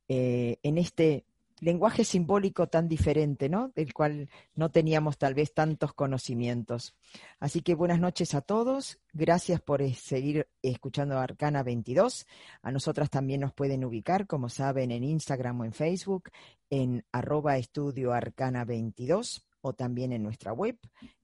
[0.07, 1.25] eh, en este
[1.59, 3.69] lenguaje simbólico tan diferente, ¿no?
[3.69, 6.93] Del cual no teníamos tal vez tantos conocimientos.
[7.39, 8.99] Así que buenas noches a todos.
[9.13, 12.27] Gracias por seguir escuchando Arcana 22.
[12.61, 16.29] A nosotras también nos pueden ubicar, como saben, en Instagram o en Facebook,
[16.69, 20.77] en arroba estudio arcana 22 o también en nuestra web,